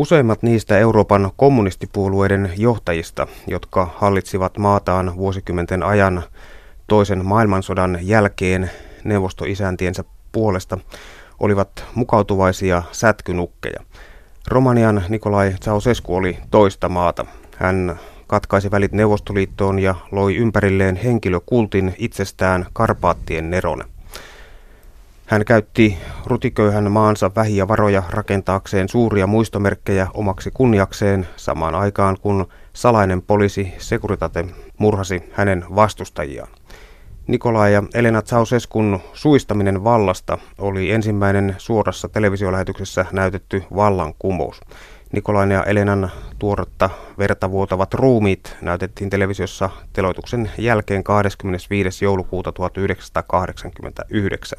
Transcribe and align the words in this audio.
Useimmat 0.00 0.42
niistä 0.42 0.78
Euroopan 0.78 1.30
kommunistipuolueiden 1.36 2.52
johtajista, 2.56 3.26
jotka 3.46 3.88
hallitsivat 3.96 4.58
maataan 4.58 5.16
vuosikymmenten 5.16 5.82
ajan 5.82 6.22
toisen 6.86 7.24
maailmansodan 7.24 7.98
jälkeen 8.02 8.70
neuvostoisäntiensä 9.04 10.04
puolesta, 10.32 10.78
olivat 11.40 11.84
mukautuvaisia 11.94 12.82
sätkynukkeja. 12.92 13.80
Romanian 14.48 15.02
Nikolai 15.08 15.54
Ceausescu 15.60 16.16
oli 16.16 16.38
toista 16.50 16.88
maata. 16.88 17.26
Hän 17.56 17.96
katkaisi 18.26 18.70
välit 18.70 18.92
Neuvostoliittoon 18.92 19.78
ja 19.78 19.94
loi 20.12 20.36
ympärilleen 20.36 20.96
henkilökultin 20.96 21.94
itsestään 21.98 22.66
Karpaattien 22.72 23.50
Neron. 23.50 23.84
Hän 25.30 25.44
käytti 25.44 25.98
rutiköyhän 26.26 26.92
maansa 26.92 27.30
vähiä 27.36 27.68
varoja 27.68 28.02
rakentaakseen 28.10 28.88
suuria 28.88 29.26
muistomerkkejä 29.26 30.06
omaksi 30.14 30.50
kunniakseen 30.54 31.28
samaan 31.36 31.74
aikaan, 31.74 32.16
kun 32.20 32.46
salainen 32.72 33.22
poliisi 33.22 33.72
Securitate 33.78 34.46
murhasi 34.78 35.22
hänen 35.32 35.64
vastustajiaan. 35.74 36.48
Nikolai 37.26 37.72
ja 37.72 37.82
Elena 37.94 38.22
Ceausescun 38.22 39.00
suistaminen 39.12 39.84
vallasta 39.84 40.38
oli 40.58 40.90
ensimmäinen 40.90 41.54
suorassa 41.58 42.08
televisiolähetyksessä 42.08 43.06
näytetty 43.12 43.62
vallankumous. 43.76 44.60
Nikolain 45.12 45.50
ja 45.50 45.64
Elenan 45.64 46.10
tuoretta 46.38 46.90
verta 47.18 47.50
vuotavat 47.50 47.94
ruumiit 47.94 48.56
näytettiin 48.62 49.10
televisiossa 49.10 49.70
teloituksen 49.92 50.50
jälkeen 50.58 51.04
25. 51.04 52.04
joulukuuta 52.04 52.52
1989. 52.52 54.58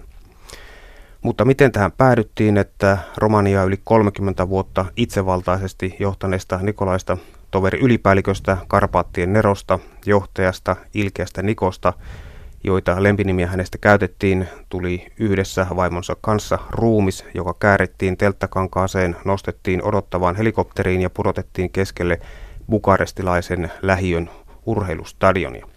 Mutta 1.22 1.46
miten 1.46 1.72
tähän 1.72 1.92
päädyttiin, 1.92 2.58
että 2.58 2.98
Romania 3.18 3.64
yli 3.64 3.78
30 3.84 4.50
vuotta 4.50 4.86
itsevaltaisesti 4.98 5.96
johtaneesta 6.00 6.60
Nikolaista, 6.62 7.18
toveri 7.52 7.80
ylipäälliköstä, 7.80 8.58
Karpaattien 8.68 9.34
Nerosta, 9.34 9.80
johtajasta, 10.06 10.76
ilkeästä 10.94 11.42
Nikosta, 11.42 11.94
joita 12.64 13.04
lempinimiä 13.04 13.48
hänestä 13.48 13.78
käytettiin, 13.78 14.48
tuli 14.70 15.08
yhdessä 15.20 15.68
vaimonsa 15.76 16.16
kanssa 16.22 16.60
ruumis, 16.70 17.26
joka 17.34 17.56
käärittiin 17.60 18.18
telttakankaaseen, 18.18 19.16
nostettiin 19.26 19.84
odottavaan 19.84 20.36
helikopteriin 20.36 21.02
ja 21.02 21.10
pudotettiin 21.10 21.70
keskelle 21.70 22.20
bukarestilaisen 22.70 23.72
lähiön 23.82 24.30
urheilustadionia. 24.66 25.68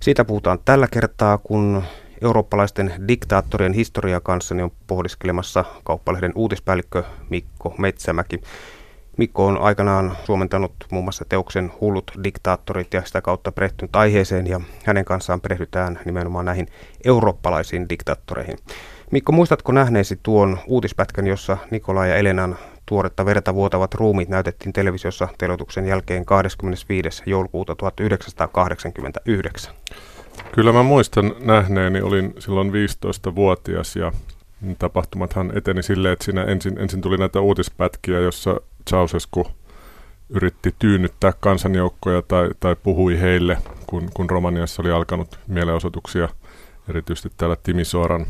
Siitä 0.00 0.24
puhutaan 0.24 0.58
tällä 0.64 0.88
kertaa, 0.90 1.38
kun 1.38 1.82
eurooppalaisten 2.22 2.92
diktaattorien 3.08 3.72
historiaa 3.72 4.20
kanssa 4.20 4.54
on 4.54 4.70
pohdiskelemassa 4.86 5.64
kauppalehden 5.84 6.32
uutispäällikkö 6.34 7.02
Mikko 7.30 7.74
Metsämäki. 7.78 8.40
Mikko 9.16 9.46
on 9.46 9.58
aikanaan 9.58 10.16
suomentanut 10.24 10.72
muun 10.90 11.04
muassa 11.04 11.24
teoksen 11.28 11.72
Hullut 11.80 12.10
diktaattorit 12.24 12.94
ja 12.94 13.02
sitä 13.04 13.22
kautta 13.22 13.52
perehtynyt 13.52 13.96
aiheeseen 13.96 14.46
ja 14.46 14.60
hänen 14.84 15.04
kanssaan 15.04 15.40
perehdytään 15.40 15.98
nimenomaan 16.04 16.44
näihin 16.44 16.68
eurooppalaisiin 17.04 17.88
diktaattoreihin. 17.88 18.58
Mikko, 19.10 19.32
muistatko 19.32 19.72
nähneesi 19.72 20.18
tuon 20.22 20.58
uutispätkän, 20.66 21.26
jossa 21.26 21.56
Nikola 21.70 22.06
ja 22.06 22.16
Elenan 22.16 22.56
tuoretta 22.86 23.24
verta 23.24 23.54
vuotavat 23.54 23.94
ruumit 23.94 24.28
näytettiin 24.28 24.72
televisiossa 24.72 25.28
teloituksen 25.38 25.86
jälkeen 25.86 26.24
25. 26.24 27.22
joulukuuta 27.26 27.74
1989? 27.74 29.74
Kyllä 30.52 30.72
mä 30.72 30.82
muistan 30.82 31.34
nähneeni, 31.40 32.00
olin 32.00 32.34
silloin 32.38 32.70
15-vuotias 32.70 33.96
ja 33.96 34.12
tapahtumathan 34.78 35.52
eteni 35.58 35.82
silleen, 35.82 36.12
että 36.12 36.24
siinä 36.24 36.44
ensin, 36.44 36.78
ensin 36.78 37.00
tuli 37.00 37.16
näitä 37.16 37.40
uutispätkiä, 37.40 38.20
jossa 38.20 38.60
Ceausescu 38.90 39.46
yritti 40.28 40.74
tyynnyttää 40.78 41.32
kansanjoukkoja 41.40 42.22
tai, 42.22 42.50
tai 42.60 42.76
puhui 42.82 43.20
heille, 43.20 43.58
kun, 43.86 44.08
kun 44.14 44.30
Romaniassa 44.30 44.82
oli 44.82 44.90
alkanut 44.90 45.38
mielenosoituksia. 45.46 46.28
Erityisesti 46.88 47.32
täällä 47.36 47.56
Timisoaran 47.62 48.26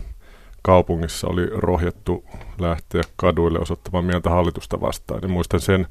kaupungissa 0.62 1.28
oli 1.28 1.46
rohjettu 1.46 2.24
lähteä 2.58 3.02
kaduille 3.16 3.58
osoittamaan 3.58 4.04
mieltä 4.04 4.30
hallitusta 4.30 4.80
vastaan. 4.80 5.20
Ja 5.22 5.28
muistan 5.28 5.60
sen, 5.60 5.86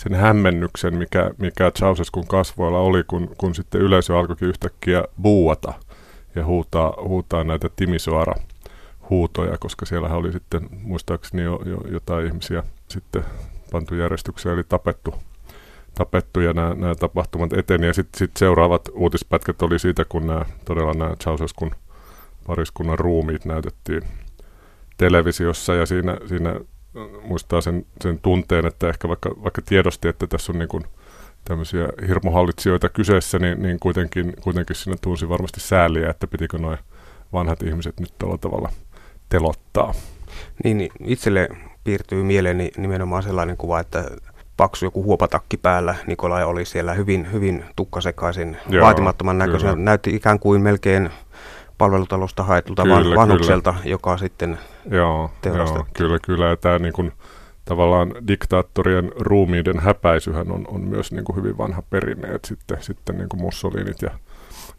sen 0.00 0.14
hämmennyksen, 0.14 0.94
mikä, 0.94 1.30
mikä 1.38 1.70
Ceausescun 1.70 2.26
kasvoilla 2.26 2.78
oli, 2.78 3.04
kun, 3.06 3.30
kun 3.38 3.54
sitten 3.54 3.80
yleisö 3.80 4.18
alkoikin 4.18 4.48
yhtäkkiä 4.48 5.04
buuata 5.22 5.72
ja 6.34 6.44
huutaa, 6.44 6.94
huutaa 7.02 7.44
näitä 7.44 7.70
Timisoara 7.76 8.34
huutoja, 9.10 9.58
koska 9.58 9.86
siellä 9.86 10.08
oli 10.08 10.32
sitten 10.32 10.68
muistaakseni 10.82 11.42
jo, 11.42 11.60
jo 11.64 11.80
jotain 11.90 12.26
ihmisiä 12.26 12.62
sitten 12.88 13.24
pantu 13.72 13.94
järjestykseen, 13.94 14.54
eli 14.54 14.64
tapettu, 14.68 15.14
tapettu 15.94 16.40
ja 16.40 16.52
nämä, 16.52 16.74
nämä 16.74 16.94
tapahtumat 16.94 17.52
eteni. 17.52 17.86
Ja 17.86 17.94
sitten 17.94 18.18
sit 18.18 18.36
seuraavat 18.36 18.88
uutispätkät 18.92 19.62
oli 19.62 19.78
siitä, 19.78 20.04
kun 20.04 20.26
nämä, 20.26 20.44
todella 20.64 20.94
nämä 20.94 21.16
Ceausescun 21.16 21.70
pariskunnan 22.46 22.98
ruumiit 22.98 23.44
näytettiin 23.44 24.02
televisiossa 24.96 25.74
ja 25.74 25.86
siinä, 25.86 26.16
siinä 26.26 26.60
muistaa 27.22 27.60
sen, 27.60 27.86
sen 28.02 28.20
tunteen, 28.20 28.66
että 28.66 28.88
ehkä 28.88 29.08
vaikka, 29.08 29.30
vaikka 29.42 29.62
tiedosti, 29.62 30.08
että 30.08 30.26
tässä 30.26 30.52
on 30.52 30.58
niin 30.58 30.68
kuin 30.68 30.84
tämmöisiä 31.44 31.88
hirmuhallitsijoita 32.08 32.88
kyseessä, 32.88 33.38
niin, 33.38 33.62
niin 33.62 33.80
kuitenkin, 33.80 34.32
kuitenkin 34.40 34.76
sinne 34.76 34.96
tunsi 35.00 35.28
varmasti 35.28 35.60
sääliä, 35.60 36.10
että 36.10 36.26
pitikö 36.26 36.58
noin 36.58 36.78
vanhat 37.32 37.62
ihmiset 37.62 38.00
nyt 38.00 38.12
tällä 38.18 38.38
tavalla 38.38 38.68
telottaa. 39.28 39.94
Niin, 40.64 40.78
niin 40.78 40.90
itselle 41.04 41.48
piirtyy 41.84 42.22
mieleeni 42.22 42.70
nimenomaan 42.76 43.22
sellainen 43.22 43.56
kuva, 43.56 43.80
että 43.80 44.04
paksu 44.56 44.84
joku 44.84 45.02
huopatakki 45.02 45.56
päällä. 45.56 45.94
Nikolai 46.06 46.44
oli 46.44 46.64
siellä 46.64 46.94
hyvin, 46.94 47.32
hyvin 47.32 47.64
tukkasekaisin, 47.76 48.56
Joo, 48.68 48.84
vaatimattoman 48.84 49.38
näköisenä. 49.38 49.74
Näytti 49.74 50.16
ikään 50.16 50.38
kuin 50.38 50.62
melkein 50.62 51.10
palvelutalosta 51.78 52.42
haetulta 52.42 52.82
kyllä, 52.82 53.16
vanhukselta, 53.16 53.72
kyllä. 53.72 53.84
joka 53.84 54.16
sitten 54.16 54.58
joo, 54.90 55.30
joo, 55.44 55.86
kyllä, 55.92 56.18
kyllä. 56.22 56.46
Ja 56.48 56.56
tämä 56.56 56.78
niin 56.78 56.92
kuin, 56.92 57.12
tavallaan 57.64 58.12
diktaattorien 58.28 59.12
ruumiiden 59.16 59.80
häpäisyhän 59.80 60.52
on, 60.52 60.64
on 60.68 60.80
myös 60.80 61.12
niin 61.12 61.24
kuin 61.24 61.36
hyvin 61.36 61.58
vanha 61.58 61.82
perinne, 61.82 62.28
että 62.28 62.48
sitten, 62.48 62.82
sitten 62.82 63.18
niin 63.18 63.28
kuin 63.28 63.40
Mussolinit 63.40 64.02
ja 64.02 64.10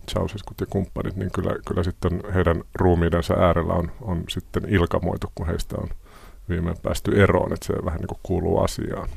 Ceausescut 0.07 0.61
ja 0.61 0.65
kumppanit, 0.69 1.15
niin 1.15 1.31
kyllä, 1.31 1.55
kyllä 1.67 1.83
sitten 1.83 2.23
heidän 2.33 2.63
ruumiidensa 2.75 3.33
äärellä 3.33 3.73
on, 3.73 3.91
on 4.01 4.23
sitten 4.29 4.63
ilkamoitu, 4.67 5.27
kun 5.35 5.47
heistä 5.47 5.75
on 5.77 5.89
viimein 6.49 6.77
päästy 6.83 7.23
eroon, 7.23 7.53
että 7.53 7.65
se 7.65 7.73
vähän 7.85 7.99
niin 7.99 8.07
kuin 8.07 8.19
kuuluu 8.23 8.59
asiaan. 8.59 9.09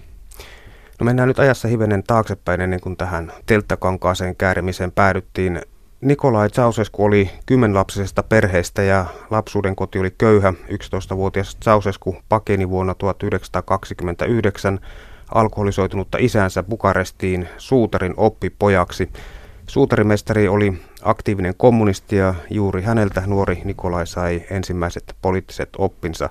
No 1.01 1.05
mennään 1.05 1.29
nyt 1.29 1.39
ajassa 1.39 1.69
hivenen 1.69 2.03
taaksepäin 2.03 2.61
ennen 2.61 2.81
kuin 2.81 2.97
tähän 2.97 3.33
telttakankaaseen 3.47 4.37
käärimiseen 4.37 4.93
päädyttiin. 4.93 5.63
Nikolai 6.05 6.49
Ceausescu 6.49 7.05
oli 7.05 7.31
kymmenlapsisesta 7.47 8.23
perheestä 8.23 8.83
ja 8.83 9.07
lapsuuden 9.31 9.77
koti 9.77 9.99
oli 9.99 10.11
köyhä. 10.19 10.53
11-vuotias 10.69 11.57
Ceausescu 11.65 12.17
pakeni 12.29 12.69
vuonna 12.69 12.95
1929 12.95 14.81
alkoholisoitunutta 15.35 16.19
isänsä 16.21 16.63
Bukarestiin 16.63 17.49
suutarin 17.59 18.15
oppipojaksi. 18.17 19.11
Suutarimestari 19.67 20.49
oli 20.49 20.83
aktiivinen 21.03 21.55
kommunisti 21.57 22.17
ja 22.17 22.35
juuri 22.51 22.83
häneltä 22.83 23.23
nuori 23.27 23.63
Nikolai 23.65 24.07
sai 24.07 24.43
ensimmäiset 24.51 25.17
poliittiset 25.23 25.69
oppinsa. 25.79 26.31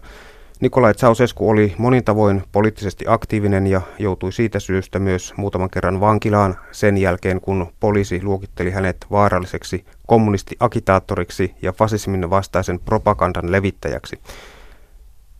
Nikolai 0.64 0.94
Ceausescu 0.94 1.50
oli 1.50 1.76
monin 1.78 2.04
tavoin 2.04 2.44
poliittisesti 2.52 3.06
aktiivinen 3.08 3.68
ja 3.68 3.82
joutui 4.00 4.32
siitä 4.32 4.60
syystä 4.60 5.00
myös 5.00 5.34
muutaman 5.38 5.70
kerran 5.70 6.00
vankilaan 6.00 6.56
sen 6.72 6.98
jälkeen, 6.98 7.42
kun 7.42 7.74
poliisi 7.80 8.24
luokitteli 8.24 8.72
hänet 8.72 8.98
vaaralliseksi 9.12 9.86
kommunistiagitaattoriksi 10.08 11.56
ja 11.62 11.74
fasismin 11.74 12.30
vastaisen 12.30 12.80
propagandan 12.80 13.52
levittäjäksi. 13.52 14.20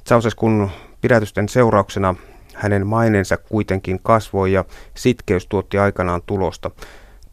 Ceausescun 0.06 0.70
pidätysten 1.02 1.50
seurauksena 1.50 2.16
hänen 2.54 2.88
maineensa 2.88 3.38
kuitenkin 3.38 4.00
kasvoi 4.04 4.52
ja 4.52 4.66
sitkeys 4.96 5.48
tuotti 5.48 5.78
aikanaan 5.78 6.22
tulosta. 6.26 6.72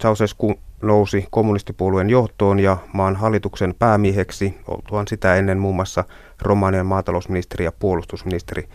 Ceausescu 0.03 0.55
nousi 0.83 1.27
kommunistipuolueen 1.31 2.11
johtoon 2.11 2.61
ja 2.61 2.77
maan 2.93 3.17
hallituksen 3.17 3.75
päämieheksi, 3.79 4.59
oltuaan 4.69 5.09
sitä 5.09 5.37
ennen 5.37 5.59
muun 5.59 5.77
muassa 5.77 6.05
Romanian 6.43 6.87
maatalousministeri 6.87 7.65
ja 7.65 7.73
puolustusministeri. 7.73 8.69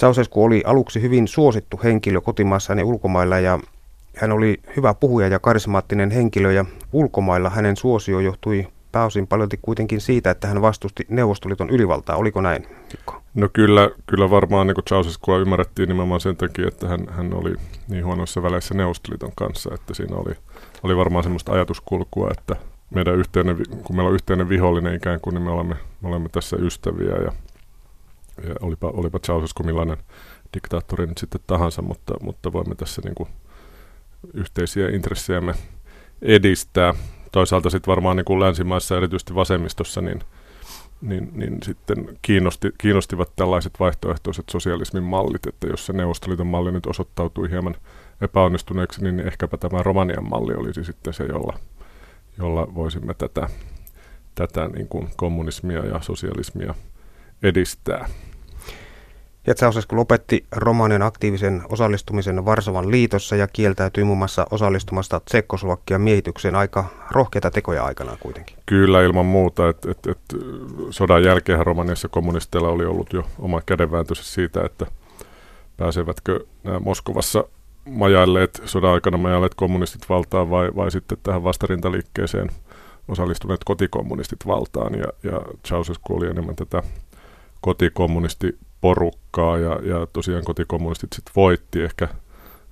Ceausescu 0.00 0.44
oli 0.44 0.62
aluksi 0.66 1.02
hyvin 1.02 1.28
suosittu 1.28 1.80
henkilö 1.84 2.20
kotimaassaan 2.20 2.78
ja 2.78 2.84
ulkomailla 2.84 3.38
ja 3.38 3.58
hän 4.16 4.32
oli 4.32 4.60
hyvä 4.76 4.94
puhuja 4.94 5.28
ja 5.28 5.38
karismaattinen 5.38 6.10
henkilö 6.10 6.52
ja 6.52 6.64
ulkomailla 6.92 7.50
hänen 7.50 7.76
suosio 7.76 8.20
johtui 8.20 8.66
pääosin 8.92 9.26
paljon 9.26 9.48
kuitenkin 9.62 10.00
siitä, 10.00 10.30
että 10.30 10.48
hän 10.48 10.62
vastusti 10.62 11.06
Neuvostoliiton 11.08 11.70
ylivaltaa. 11.70 12.16
Oliko 12.16 12.40
näin, 12.40 12.66
Mikko? 12.92 13.22
No 13.34 13.48
kyllä, 13.52 13.90
kyllä 14.06 14.30
varmaan 14.30 14.66
niin 14.66 14.84
Ceausescua 14.88 15.38
ymmärrettiin 15.38 15.88
nimenomaan 15.88 16.20
sen 16.20 16.36
takia, 16.36 16.68
että 16.68 16.88
hän, 16.88 17.06
hän 17.10 17.34
oli 17.34 17.54
niin 17.88 18.04
huonoissa 18.04 18.42
väleissä 18.42 18.74
Neuvostoliiton 18.74 19.32
kanssa, 19.36 19.74
että 19.74 19.94
siinä 19.94 20.16
oli, 20.16 20.34
oli 20.82 20.96
varmaan 20.96 21.22
semmoista 21.22 21.52
ajatuskulkua, 21.52 22.30
että 22.38 22.56
meidän 22.94 23.14
yhteinen, 23.14 23.56
kun 23.82 23.96
meillä 23.96 24.08
on 24.08 24.14
yhteinen 24.14 24.48
vihollinen 24.48 24.94
ikään 24.94 25.20
kuin, 25.20 25.34
niin 25.34 25.42
me 25.42 25.50
olemme, 25.50 25.76
me 26.00 26.08
olemme 26.08 26.28
tässä 26.28 26.56
ystäviä 26.56 27.16
ja, 27.16 27.32
ja 28.48 28.54
olipa, 28.60 28.88
olipa 28.88 29.18
Ceausescu 29.18 29.62
millainen 29.62 29.96
diktaattori 30.54 31.06
nyt 31.06 31.18
sitten 31.18 31.40
tahansa, 31.46 31.82
mutta, 31.82 32.14
mutta 32.20 32.52
voimme 32.52 32.74
tässä 32.74 33.02
niin 33.04 33.14
kuin 33.14 33.28
yhteisiä 34.34 34.88
intressejämme 34.88 35.54
edistää. 36.22 36.94
Toisaalta 37.32 37.70
sitten 37.70 37.90
varmaan 37.90 38.16
niin 38.16 38.24
kuin 38.24 38.40
länsimaissa, 38.40 38.96
erityisesti 38.96 39.34
vasemmistossa, 39.34 40.00
niin, 40.00 40.20
niin, 41.00 41.30
niin 41.34 41.58
sitten 41.62 42.18
kiinnosti, 42.22 42.70
kiinnostivat 42.78 43.32
tällaiset 43.36 43.72
vaihtoehtoiset 43.80 44.44
sosialismin 44.50 45.02
mallit, 45.02 45.46
että 45.46 45.66
jos 45.66 45.86
se 45.86 45.92
Neuvostoliiton 45.92 46.46
malli 46.46 46.72
nyt 46.72 46.86
osoittautui 46.86 47.50
hieman 47.50 47.74
epäonnistuneeksi, 48.20 49.02
niin 49.04 49.20
ehkäpä 49.20 49.56
tämä 49.56 49.82
Romanian 49.82 50.28
malli 50.28 50.54
olisi 50.54 50.84
sitten 50.84 51.12
se, 51.12 51.24
jolla, 51.24 51.58
jolla 52.38 52.74
voisimme 52.74 53.14
tätä, 53.14 53.48
tätä 54.34 54.68
niin 54.68 54.88
kuin 54.88 55.08
kommunismia 55.16 55.86
ja 55.86 56.00
sosialismia 56.02 56.74
edistää. 57.42 58.08
Ja 59.46 59.54
Ceausescu 59.54 59.96
lopetti 59.96 60.46
Romanian 60.56 61.02
aktiivisen 61.02 61.62
osallistumisen 61.68 62.44
Varsovan 62.44 62.90
liitossa 62.90 63.36
ja 63.36 63.48
kieltäytyi 63.48 64.04
muun 64.04 64.18
muassa 64.18 64.46
osallistumasta 64.50 65.20
Tsekkoslovakian 65.20 66.00
miehitykseen 66.00 66.54
aika 66.54 66.84
rohkeita 67.10 67.50
tekoja 67.50 67.84
aikana 67.84 68.16
kuitenkin. 68.20 68.56
Kyllä 68.66 69.02
ilman 69.02 69.26
muuta, 69.26 69.68
että 69.68 69.90
et, 69.90 70.06
et, 70.06 70.18
sodan 70.90 71.24
jälkeen 71.24 71.66
Romaniassa 71.66 72.08
kommunisteilla 72.08 72.68
oli 72.68 72.84
ollut 72.84 73.12
jo 73.12 73.24
oma 73.38 73.60
kädenvääntönsä 73.66 74.24
siitä, 74.24 74.64
että 74.64 74.86
pääsevätkö 75.76 76.40
nämä 76.64 76.78
Moskovassa 76.78 77.44
majailleet, 77.84 78.62
sodan 78.64 78.90
aikana 78.90 79.18
majailleet 79.18 79.54
kommunistit 79.54 80.08
valtaan 80.08 80.50
vai, 80.50 80.70
vai 80.76 80.90
sitten 80.90 81.18
tähän 81.22 81.44
vastarintaliikkeeseen 81.44 82.50
osallistuneet 83.08 83.60
kotikommunistit 83.64 84.46
valtaan. 84.46 84.94
Ja, 84.94 85.32
ja 85.32 85.40
Ceausescu 85.68 86.16
oli 86.16 86.26
enemmän 86.26 86.56
tätä 86.56 86.82
kotikommunistiporukkaa 88.80 89.58
ja, 89.58 89.98
ja 90.00 90.06
tosiaan 90.12 90.44
kotikommunistit 90.44 91.12
sitten 91.12 91.32
voitti 91.36 91.82
ehkä, 91.82 92.08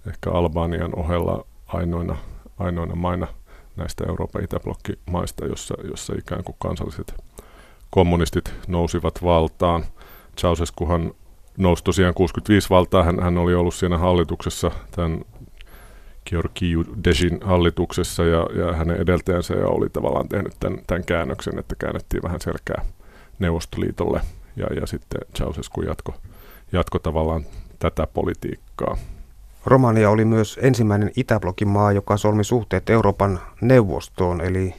ehkä 0.09 0.31
Albanian 0.31 0.99
ohella 0.99 1.47
ainoina, 1.67 2.17
ainoina 2.59 2.95
maina 2.95 3.27
näistä 3.77 4.05
Euroopan 4.09 4.45
itäblokkimaista, 4.45 5.47
jossa, 5.47 5.75
jossa 5.91 6.15
ikään 6.19 6.45
kuin 6.45 6.57
kansalliset 6.59 7.15
kommunistit 7.91 8.55
nousivat 8.69 9.23
valtaan. 9.25 9.85
Ceausescuhan 10.37 11.13
nousi 11.57 11.85
tosiaan 11.85 12.15
65 12.15 12.71
valtaa. 12.71 13.03
Hän, 13.03 13.23
hän 13.23 13.39
oli 13.39 13.55
ollut 13.55 13.75
siinä 13.75 13.99
hallituksessa, 13.99 14.71
tämän 14.91 15.25
Georgiou 16.27 16.85
Desin 17.05 17.41
hallituksessa, 17.45 18.25
ja, 18.25 18.47
ja 18.55 18.73
hänen 18.73 19.01
edeltäjänsä 19.01 19.55
ja 19.55 19.67
oli 19.67 19.89
tavallaan 19.89 20.29
tehnyt 20.29 20.53
tämän, 20.61 20.81
tämän 20.87 21.05
käännöksen, 21.05 21.59
että 21.59 21.75
käännettiin 21.79 22.23
vähän 22.23 22.41
selkää 22.41 22.85
Neuvostoliitolle, 23.39 24.21
ja, 24.59 24.67
ja 24.81 24.87
sitten 24.87 25.21
Ceausescu 25.35 25.83
jatko, 25.83 26.15
jatko 26.73 26.99
tavallaan 26.99 27.47
tätä 27.79 28.07
politiikkaa. 28.07 28.97
Romania 29.67 30.11
oli 30.11 30.25
myös 30.25 30.59
ensimmäinen 30.63 31.11
Itäblokin 31.17 31.69
maa, 31.69 31.93
joka 31.93 32.17
solmi 32.17 32.45
suhteet 32.45 32.91
Euroopan 32.91 33.41
neuvostoon, 33.61 34.41
eli 34.41 34.75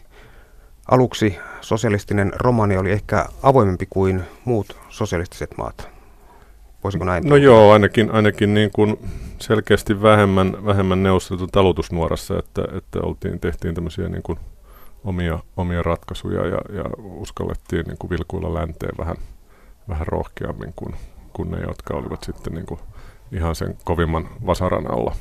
aluksi 0.92 1.38
sosialistinen 1.62 2.31
Romania 2.36 2.80
oli 2.80 2.92
ehkä 2.92 3.26
avoimempi 3.44 3.88
kuin 3.90 4.24
muut 4.46 4.78
sosialistiset 4.90 5.58
maat. 5.58 5.90
Voisiko 6.84 7.06
näin? 7.06 7.24
No 7.24 7.36
joo, 7.36 7.72
ainakin, 7.72 8.12
ainakin 8.12 8.54
niin 8.54 8.72
kuin 8.72 8.98
selkeästi 9.40 10.02
vähemmän, 10.02 10.66
vähemmän 10.66 11.04
neuvosteltu 11.04 11.48
talutusnuorassa, 11.48 12.40
että, 12.40 12.62
että 12.78 13.00
oltiin, 13.04 13.40
tehtiin 13.40 13.76
tämmöisiä 13.76 14.10
niin 14.10 14.24
kuin 14.24 14.40
omia, 15.04 15.40
omia 15.58 15.84
ratkaisuja 15.84 16.48
ja, 16.48 16.62
ja 16.76 16.84
uskallettiin 16.98 17.86
niin 17.86 17.98
kuin 17.98 18.10
vilkuilla 18.10 18.54
länteen 18.54 18.98
vähän, 18.98 19.16
vähän 19.90 20.08
rohkeammin 20.08 20.74
kuin, 20.76 20.96
kuin 21.34 21.52
ne, 21.52 21.58
jotka 21.60 21.94
olivat 21.94 22.24
sitten 22.24 22.54
niin 22.54 22.66
kuin 22.66 22.80
ihan 23.32 23.56
sen 23.56 23.78
kovimman 23.84 24.30
vasaran 24.46 24.92
alla. 24.92 25.16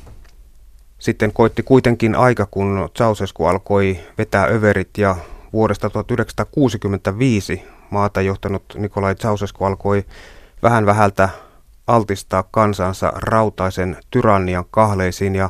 Sitten 0.99 1.33
koitti 1.33 1.63
kuitenkin 1.63 2.15
aika, 2.15 2.45
kun 2.51 2.89
Ceausescu 2.95 3.45
alkoi 3.45 3.99
vetää 4.17 4.45
överit 4.45 4.97
ja 4.97 5.15
vuodesta 5.53 5.89
1965 5.89 7.63
maata 7.89 8.21
johtanut 8.21 8.63
Nikolai 8.77 9.15
Ceausescu 9.15 9.65
alkoi 9.65 10.05
vähän 10.63 10.85
vähältä 10.85 11.29
altistaa 11.87 12.43
kansansa 12.51 13.13
rautaisen 13.15 13.97
tyrannian 14.11 14.65
kahleisiin 14.71 15.35
ja 15.35 15.49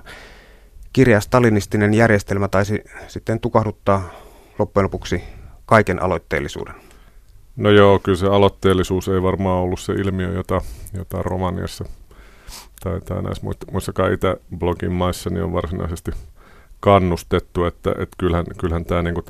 kirja 0.93 1.21
Stalinistinen 1.21 1.93
järjestelmä 1.93 2.47
taisi 2.47 2.83
sitten 3.07 3.39
tukahduttaa 3.39 4.09
loppujen 4.59 4.83
lopuksi 4.83 5.23
kaiken 5.65 6.01
aloitteellisuuden. 6.01 6.88
No 7.55 7.69
joo, 7.69 7.99
kyllä 7.99 8.17
se 8.17 8.27
aloitteellisuus 8.27 9.07
ei 9.07 9.23
varmaan 9.23 9.63
ollut 9.63 9.79
se 9.79 9.93
ilmiö, 9.93 10.33
jota, 10.33 10.61
jota 10.93 11.21
Romaniassa 11.21 11.85
tai, 12.83 13.01
tai 13.01 13.21
näissä 13.21 13.47
muissakaan 13.71 14.13
Itä-blogin 14.13 14.91
maissa 14.91 15.29
niin 15.29 15.43
on 15.43 15.53
varsinaisesti 15.53 16.11
kannustettu, 16.79 17.65
että, 17.65 17.89
että 17.89 18.15
kyllähän, 18.17 18.45
kyllähän 18.57 18.85
tämä 18.85 19.01
niin 19.01 19.23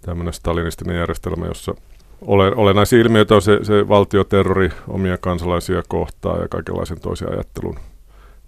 tämmöinen 0.00 0.32
stalinistinen 0.32 0.96
järjestelmä, 0.96 1.46
jossa– 1.46 1.74
ole, 2.20 2.52
olennaisia 2.56 3.00
ilmiöitä 3.00 3.34
on 3.34 3.42
se, 3.42 3.58
se 3.62 3.88
valtioterrori 3.88 4.70
omia 4.88 5.18
kansalaisia 5.18 5.82
kohtaan 5.88 6.40
ja 6.40 6.48
kaikenlaisen 6.48 7.00
toisen 7.00 7.32
ajattelun 7.32 7.78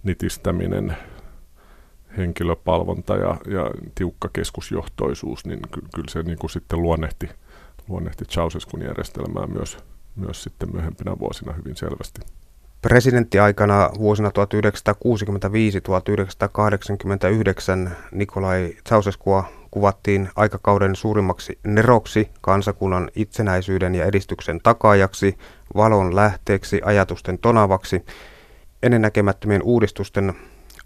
nitistäminen, 0.02 0.96
henkilöpalvonta 2.16 3.16
ja, 3.16 3.36
ja 3.46 3.70
tiukka 3.94 4.28
keskusjohtoisuus, 4.32 5.44
niin 5.44 5.60
ky, 5.72 5.80
kyllä 5.94 6.10
se 6.10 6.22
niin 6.22 6.38
kuin 6.38 6.50
sitten 6.50 6.82
luonnehti, 6.82 7.28
luonnehti 7.90 8.24
Ceausescun 8.24 8.82
järjestelmää 8.82 9.46
myös, 9.46 9.78
myös 10.16 10.42
sitten 10.42 10.72
myöhempinä 10.72 11.18
vuosina 11.18 11.52
hyvin 11.52 11.76
selvästi. 11.76 12.20
Presidenttiaikana 12.82 13.90
vuosina 13.98 14.28
1965-1989 14.28 14.32
Nikolai 18.12 18.74
Ceausescua 18.88 19.44
kuvattiin 19.70 20.28
aikakauden 20.36 20.96
suurimmaksi 20.96 21.58
neroksi, 21.64 22.30
kansakunnan 22.40 23.10
itsenäisyyden 23.16 23.94
ja 23.94 24.04
edistyksen 24.04 24.60
takaajaksi, 24.62 25.38
valon 25.76 26.16
lähteeksi, 26.16 26.80
ajatusten 26.84 27.38
tonavaksi, 27.38 28.04
ennennäkemättömien 28.82 29.62
uudistusten 29.62 30.34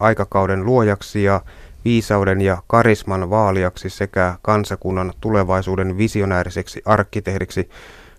aikakauden 0.00 0.64
luojaksi 0.64 1.22
ja 1.22 1.40
viisauden 1.84 2.40
ja 2.40 2.62
karisman 2.66 3.30
vaaliaksi 3.30 3.90
sekä 3.90 4.34
kansakunnan 4.42 5.12
tulevaisuuden 5.20 5.98
visionääriseksi 5.98 6.82
arkkitehdiksi. 6.84 7.70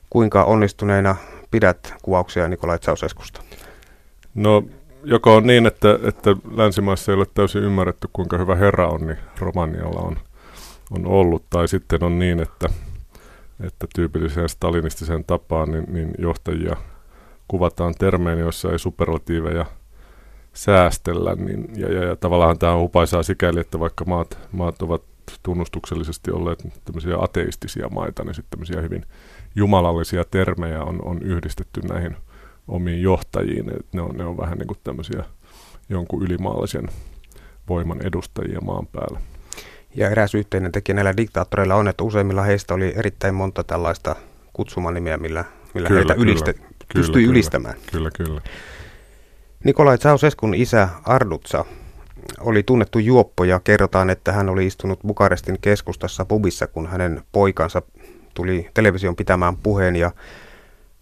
Kuinka 0.09 0.43
onnistuneina 0.43 1.15
pidät 1.51 1.93
kuvauksia 2.01 2.47
Nikolai 2.47 2.79
Ceausescusta? 2.79 3.41
No 4.35 4.63
joko 5.03 5.35
on 5.35 5.47
niin, 5.47 5.65
että, 5.65 5.99
että 6.03 6.35
länsimaissa 6.51 7.11
ei 7.11 7.17
ole 7.17 7.25
täysin 7.33 7.63
ymmärretty, 7.63 8.09
kuinka 8.13 8.37
hyvä 8.37 8.55
herra 8.55 8.87
on, 8.87 9.07
niin 9.07 9.17
Romanialla 9.39 9.99
on 9.99 10.17
on 10.91 11.05
ollut, 11.07 11.45
tai 11.49 11.67
sitten 11.67 12.03
on 12.03 12.19
niin, 12.19 12.39
että, 12.39 12.69
että 13.59 13.87
tyypilliseen 13.95 14.49
stalinistiseen 14.49 15.25
tapaan 15.25 15.71
niin, 15.71 15.93
niin 15.93 16.13
johtajia 16.17 16.75
kuvataan 17.47 17.93
termein, 17.99 18.39
joissa 18.39 18.71
ei 18.71 18.79
superlatiiveja 18.79 19.65
säästellä, 20.55 21.35
niin, 21.35 21.69
ja, 21.75 21.93
ja, 21.93 22.03
ja 22.03 22.15
tavallaan 22.15 22.59
tämä 22.59 22.73
on 22.73 22.81
hupaisaa 22.81 23.23
sikäli, 23.23 23.59
että 23.59 23.79
vaikka 23.79 24.05
maat, 24.05 24.37
maat 24.51 24.81
ovat 24.81 25.01
tunnustuksellisesti 25.43 26.31
olleet 26.31 26.67
tämmöisiä 26.85 27.17
ateistisia 27.19 27.89
maita, 27.89 28.23
niin 28.23 28.35
sitten 28.35 28.49
tämmöisiä 28.49 28.81
hyvin 28.81 29.05
jumalallisia 29.55 30.23
termejä 30.31 30.83
on, 30.83 31.05
on 31.05 31.21
yhdistetty 31.21 31.81
näihin 31.81 32.15
omiin 32.67 33.01
johtajiin, 33.01 33.69
että 33.69 33.85
ne 33.93 34.01
on, 34.01 34.17
ne 34.17 34.25
on 34.25 34.37
vähän 34.37 34.57
niin 34.57 34.67
kuin 34.67 34.79
tämmöisiä 34.83 35.23
jonkun 35.89 36.23
ylimaallisen 36.23 36.89
voiman 37.69 38.01
edustajia 38.05 38.61
maan 38.61 38.87
päällä. 38.87 39.21
Ja 39.95 40.09
eräs 40.09 40.35
yhteinen 40.35 40.71
tekijä 40.71 40.95
näillä 40.95 41.17
diktaattoreilla 41.17 41.75
on, 41.75 41.87
että 41.87 42.03
useimmilla 42.03 42.41
heistä 42.41 42.73
oli 42.73 42.93
erittäin 42.95 43.35
monta 43.35 43.63
tällaista 43.63 44.15
kutsumanimiä, 44.53 45.17
millä, 45.17 45.45
millä 45.73 45.87
kyllä, 45.87 45.99
heitä 45.99 46.13
yliste, 46.13 46.53
kyllä, 46.53 46.67
pystyi 46.93 47.21
kyllä, 47.21 47.31
ylistämään. 47.31 47.75
Kyllä, 47.91 48.11
kyllä. 48.11 48.41
Nikolai 49.65 49.97
Ceausescun 49.97 50.53
isä 50.53 50.89
Ardutsa 51.03 51.65
oli 52.39 52.63
tunnettu 52.63 52.99
juoppo 52.99 53.43
ja 53.43 53.59
kerrotaan, 53.59 54.09
että 54.09 54.31
hän 54.31 54.49
oli 54.49 54.65
istunut 54.65 54.99
Bukarestin 55.07 55.57
keskustassa 55.61 56.25
pubissa, 56.25 56.67
kun 56.67 56.87
hänen 56.87 57.21
poikansa 57.31 57.81
tuli 58.33 58.69
television 58.73 59.15
pitämään 59.15 59.57
puheen 59.57 59.95
ja 59.95 60.11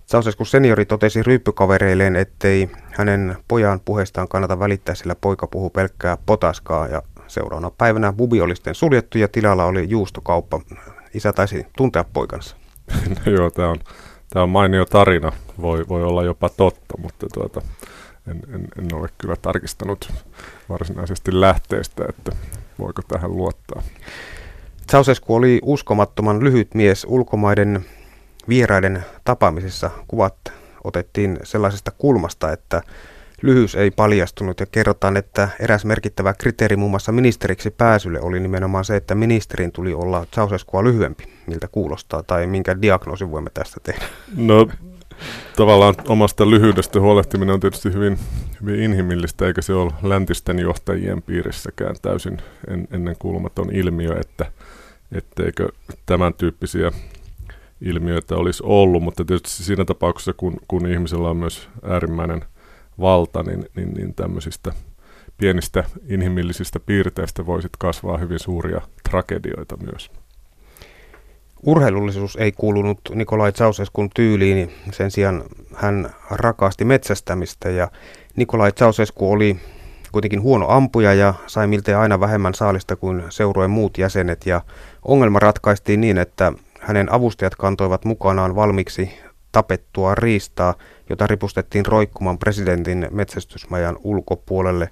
Ceausescu 0.08 0.46
seniori 0.46 0.86
totesi 0.86 1.24
ryyppykavereilleen, 1.24 2.15
ettei 2.15 2.70
hänen 2.91 3.38
pojan 3.48 3.79
puheestaan 3.86 4.27
kannata 4.27 4.60
välittää, 4.60 4.96
sillä 4.96 5.15
poika 5.15 5.48
puhuu 5.48 5.70
pelkkää 5.70 6.17
potaskaa 6.25 6.88
ja 6.88 7.01
Seuraavana 7.27 7.72
päivänä 7.77 8.13
bubi 8.13 8.41
oli 8.41 8.55
sitten 8.55 8.75
suljettu 8.75 9.17
ja 9.17 9.27
tilalla 9.27 9.65
oli 9.65 9.89
juustokauppa. 9.89 10.62
Isä 11.13 11.34
taisi 11.34 11.65
tuntea 11.77 12.05
poikansa. 12.13 12.55
no 13.25 13.32
joo, 13.32 13.50
tämä 13.50 13.70
on, 13.70 13.77
tämä 14.29 14.43
on 14.43 14.50
mainio 14.50 14.86
tarina. 14.86 15.32
Voi, 15.62 15.86
voi 15.89 16.03
olla 16.03 16.24
jopa 16.24 16.50
totta, 16.50 16.98
mutta 16.98 17.27
tuota, 17.34 17.62
en, 18.27 18.39
en, 18.53 18.68
en 18.80 18.94
ole 18.94 19.10
kyllä 19.18 19.36
tarkistanut 19.36 20.13
varsinaisesti 20.70 21.42
lähteestä, 21.42 22.06
että 22.10 22.32
voiko 22.80 23.01
tähän 23.08 23.38
luottaa. 23.38 23.84
Ceausescu 24.92 25.36
oli 25.36 25.60
uskomattoman 25.63 26.44
lyhyt 26.44 26.75
mies 26.75 27.06
ulkomaiden 27.10 27.86
vieraiden 28.50 29.06
tapaamisessa. 29.24 29.89
Kuvat 30.08 30.36
otettiin 30.84 31.39
sellaisesta 31.44 31.92
kulmasta, 31.98 32.51
että 32.51 32.82
lyhyys 33.42 33.75
ei 33.75 33.92
paljastunut 33.92 34.60
ja 34.60 34.65
kerrotaan, 34.65 35.18
että 35.18 35.50
eräs 35.60 35.86
merkittävä 35.86 36.34
kriteeri 36.34 36.75
muun 36.75 36.92
muassa 36.92 37.12
ministeriksi 37.12 37.72
pääsylle 37.72 38.22
oli 38.22 38.39
nimenomaan 38.39 38.86
se, 38.86 38.96
että 38.96 39.15
ministerin 39.15 39.72
tuli 39.72 39.94
olla 39.94 40.25
Ceausescua 40.32 40.84
lyhyempi. 40.84 41.34
Miltä 41.48 41.68
kuulostaa 41.68 42.24
tai 42.24 42.48
minkä 42.48 42.82
diagnoosin 42.82 43.32
voimme 43.32 43.50
tästä 43.53 43.80
tehdä? 43.84 44.06
No 44.36 44.68
tavallaan 45.55 45.96
omasta 46.08 46.50
lyhyydestä 46.50 47.00
huolehtiminen 47.00 47.53
on 47.53 47.60
tietysti 47.60 47.93
hyvin, 47.93 48.17
hyvin 48.62 48.79
inhimillistä, 48.79 49.48
eikä 49.48 49.62
se 49.62 49.74
ole 49.74 49.93
läntisten 50.01 50.60
johtajien 50.60 51.22
piirissäkään 51.22 51.96
täysin 52.01 52.38
en, 52.67 52.88
ennen 52.91 53.15
kuulumaton 53.20 53.75
ilmiö, 53.75 54.20
että 54.20 54.46
etteikö 55.12 55.70
tämän 56.05 56.34
tyyppisiä 56.34 56.91
ilmiöitä 57.82 58.36
olisi 58.36 58.63
ollut, 58.65 59.03
mutta 59.03 59.25
tietysti 59.25 59.63
siinä 59.63 59.86
tapauksessa, 59.86 60.34
kun, 60.34 60.58
kun 60.67 60.88
ihmisellä 60.88 61.29
on 61.29 61.38
myös 61.38 61.70
äärimmäinen 61.84 62.41
valta, 63.00 63.43
niin, 63.43 63.65
niin, 63.75 63.93
niin 63.93 64.13
tämmöisistä 64.15 64.74
pienistä 65.38 65.84
inhimillisistä 66.08 66.79
piirteistä 66.79 67.46
voisit 67.46 67.72
kasvaa 67.79 68.17
hyvin 68.17 68.39
suuria 68.39 68.82
tragedioita 69.10 69.77
myös. 69.77 70.12
Urheilullisuus 71.65 72.36
ei 72.36 72.51
kuulunut 72.51 73.00
Nikolai 73.13 73.51
Ceausescun 73.51 74.10
tyyliin, 74.15 74.72
sen 74.91 75.12
sijaan 75.12 75.43
hän 75.75 76.10
rakasti 76.32 76.86
metsästämistä 76.86 77.70
ja 77.70 77.91
Nikolai 78.36 78.72
Ceausescu 78.72 79.32
oli 79.32 79.60
kuitenkin 80.12 80.41
huono 80.41 80.65
ampuja 80.70 81.13
ja 81.13 81.34
sai 81.48 81.67
miltei 81.67 81.93
aina 81.93 82.20
vähemmän 82.20 82.53
saalista 82.53 82.96
kuin 82.96 83.24
seurojen 83.29 83.72
muut 83.72 83.98
jäsenet 83.98 84.46
ja 84.46 84.62
ongelma 85.08 85.39
ratkaistiin 85.39 86.01
niin, 86.01 86.17
että 86.17 86.53
hänen 86.79 87.12
avustajat 87.12 87.55
kantoivat 87.55 88.05
mukanaan 88.05 88.55
valmiiksi 88.55 89.10
tapettua 89.51 90.15
riistaa, 90.15 90.75
jota 91.10 91.27
ripustettiin 91.27 91.86
roikkumaan 91.86 92.38
presidentin 92.38 93.08
metsästysmajan 93.12 93.98
ulkopuolelle. 94.03 94.89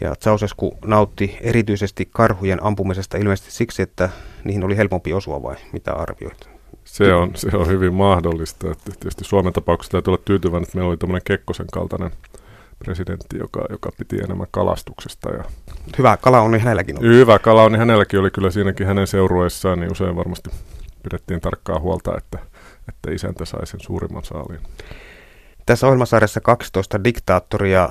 Ja 0.00 0.14
Ceausescu 0.20 0.78
nautti 0.84 1.38
erityisesti 1.40 2.08
karhujen 2.12 2.62
ampumisesta 2.62 3.16
ilmeisesti 3.18 3.50
siksi, 3.50 3.82
että 3.82 4.08
niihin 4.44 4.64
oli 4.64 4.76
helpompi 4.76 5.12
osua 5.12 5.42
vai 5.42 5.56
mitä 5.72 5.92
arvioit? 5.92 6.48
Se 6.84 7.14
on, 7.14 7.30
se 7.34 7.56
on 7.56 7.68
hyvin 7.68 7.94
mahdollista. 7.94 8.70
Että 8.70 8.90
tietysti 8.90 9.24
Suomen 9.24 9.52
tapauksessa 9.52 9.92
täytyy 9.92 10.10
olla 10.10 10.22
tyytyväinen, 10.24 10.62
että 10.62 10.76
meillä 10.76 10.88
oli 10.88 10.96
tämmöinen 10.96 11.22
Kekkosen 11.24 11.66
kaltainen 11.72 12.10
presidentti, 12.78 13.38
joka, 13.38 13.64
joka 13.70 13.90
piti 13.98 14.16
enemmän 14.16 14.46
kalastuksesta. 14.50 15.30
Ja 15.30 15.44
hyvä 15.98 16.16
kala 16.16 16.40
on 16.40 16.60
hänelläkin 16.60 16.98
ollut. 16.98 17.14
Hyvä 17.14 17.38
kala 17.38 17.62
on 17.62 17.76
hänelläkin 17.76 18.20
oli 18.20 18.30
kyllä 18.30 18.50
siinäkin 18.50 18.86
hänen 18.86 19.06
seurueessaan, 19.06 19.80
niin 19.80 19.92
usein 19.92 20.16
varmasti 20.16 20.50
pidettiin 21.02 21.40
tarkkaa 21.40 21.80
huolta, 21.80 22.16
että, 22.18 22.38
että 22.88 23.10
isäntä 23.10 23.44
sai 23.44 23.66
sen 23.66 23.80
suurimman 23.80 24.24
saaliin. 24.24 24.60
Tässä 25.66 25.86
ohjelmasarjassa 25.86 26.40
12 26.40 27.04
diktaattoria, 27.04 27.88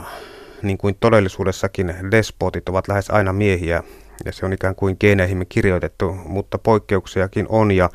niin 0.63 0.77
kuin 0.77 0.97
todellisuudessakin 0.99 1.95
despotit 2.11 2.69
ovat 2.69 2.87
lähes 2.87 3.09
aina 3.09 3.33
miehiä, 3.33 3.83
ja 4.25 4.31
se 4.31 4.45
on 4.45 4.53
ikään 4.53 4.75
kuin 4.75 4.97
geeneihimme 4.99 5.45
kirjoitettu, 5.45 6.11
mutta 6.25 6.57
poikkeuksiakin 6.57 7.45
on, 7.49 7.71
ja 7.71 7.89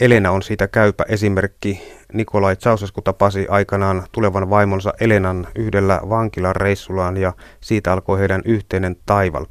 Elena 0.00 0.30
on 0.30 0.42
siitä 0.42 0.68
käypä 0.68 1.04
esimerkki. 1.08 1.82
Nikolai 2.12 2.56
Ceausescu 2.56 3.02
tapasi 3.02 3.46
aikanaan 3.48 4.02
tulevan 4.12 4.50
vaimonsa 4.50 4.92
Elenan 5.00 5.46
yhdellä 5.54 6.00
vankilan 6.08 6.56
reissullaan 6.56 7.16
ja 7.16 7.32
siitä 7.60 7.92
alkoi 7.92 8.18
heidän 8.18 8.42
yhteinen 8.44 8.96
taival. 9.06 9.46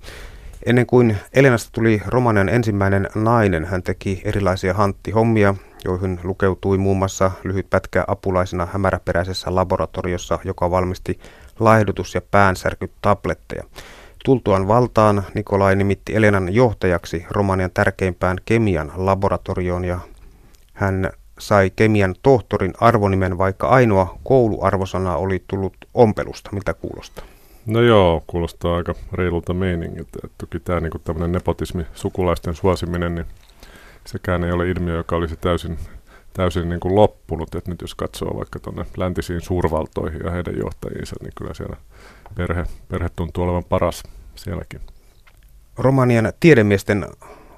Ennen 0.65 0.85
kuin 0.85 1.17
Elenasta 1.33 1.69
tuli 1.71 2.01
Romanian 2.07 2.49
ensimmäinen 2.49 3.07
nainen, 3.15 3.65
hän 3.65 3.83
teki 3.83 4.21
erilaisia 4.25 4.73
hanttihommia, 4.73 5.55
joihin 5.85 6.19
lukeutui 6.23 6.77
muun 6.77 6.97
muassa 6.97 7.31
lyhyt 7.43 7.69
pätkä 7.69 8.03
apulaisena 8.07 8.67
hämäräperäisessä 8.73 9.55
laboratoriossa, 9.55 10.39
joka 10.43 10.71
valmisti 10.71 11.19
laihdutus- 11.63 12.15
ja 12.15 12.21
päänsärkytabletteja. 12.21 13.63
Tultuaan 14.25 14.67
valtaan 14.67 15.23
Nikolai 15.33 15.75
nimitti 15.75 16.15
Elenan 16.15 16.53
johtajaksi 16.53 17.25
Romanian 17.29 17.71
tärkeimpään 17.73 18.37
kemian 18.45 18.91
laboratorioon 18.95 19.85
ja 19.85 19.99
hän 20.73 21.11
sai 21.39 21.71
kemian 21.75 22.15
tohtorin 22.23 22.73
arvonimen, 22.79 23.37
vaikka 23.37 23.67
ainoa 23.67 24.17
kouluarvosana 24.23 25.15
oli 25.15 25.43
tullut 25.47 25.73
ompelusta. 25.93 26.49
Mitä 26.53 26.73
kuulostaa? 26.73 27.25
No 27.65 27.81
joo, 27.81 28.23
kuulostaa 28.27 28.75
aika 28.75 28.95
reilulta 29.13 29.53
meiningiltä. 29.53 30.19
Toki 30.37 30.59
tämä 30.59 30.79
niin 30.79 30.91
tämmöinen 31.03 31.31
nepotismi, 31.31 31.85
sukulaisten 31.93 32.55
suosiminen, 32.55 33.15
niin 33.15 33.25
sekään 34.05 34.43
ei 34.43 34.51
ole 34.51 34.69
ilmiö, 34.69 34.95
joka 34.95 35.15
olisi 35.15 35.35
täysin, 35.35 35.77
täysin 36.33 36.69
niin 36.69 36.79
kuin 36.79 36.95
loppunut. 36.95 37.55
Et 37.55 37.67
nyt 37.67 37.81
jos 37.81 37.95
katsoo 37.95 38.37
vaikka 38.37 38.59
tuonne 38.59 38.85
läntisiin 38.97 39.41
suurvaltoihin 39.41 40.21
ja 40.23 40.31
heidän 40.31 40.57
johtajiinsa, 40.57 41.15
niin 41.21 41.33
kyllä 41.37 41.53
siellä 41.53 41.77
perhe, 42.35 42.63
perhe 42.87 43.09
tuntuu 43.15 43.43
olevan 43.43 43.63
paras 43.63 44.03
sielläkin. 44.35 44.81
Romanian 45.77 46.33
tiedemiesten 46.39 47.05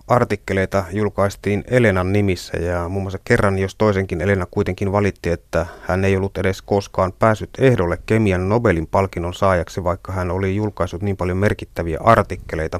artikkeleita 0.07 0.83
julkaistiin 0.91 1.63
Elenan 1.67 2.13
nimissä 2.13 2.57
ja 2.57 2.89
muun 2.89 3.03
muassa 3.03 3.19
kerran 3.25 3.59
jos 3.59 3.75
toisenkin 3.75 4.21
Elena 4.21 4.45
kuitenkin 4.51 4.91
valitti, 4.91 5.29
että 5.29 5.65
hän 5.81 6.05
ei 6.05 6.17
ollut 6.17 6.37
edes 6.37 6.61
koskaan 6.61 7.13
päässyt 7.19 7.49
ehdolle 7.57 7.97
kemian 8.05 8.49
Nobelin 8.49 8.87
palkinnon 8.87 9.33
saajaksi, 9.33 9.83
vaikka 9.83 10.11
hän 10.11 10.31
oli 10.31 10.55
julkaissut 10.55 11.01
niin 11.01 11.17
paljon 11.17 11.37
merkittäviä 11.37 11.99
artikkeleita. 12.03 12.79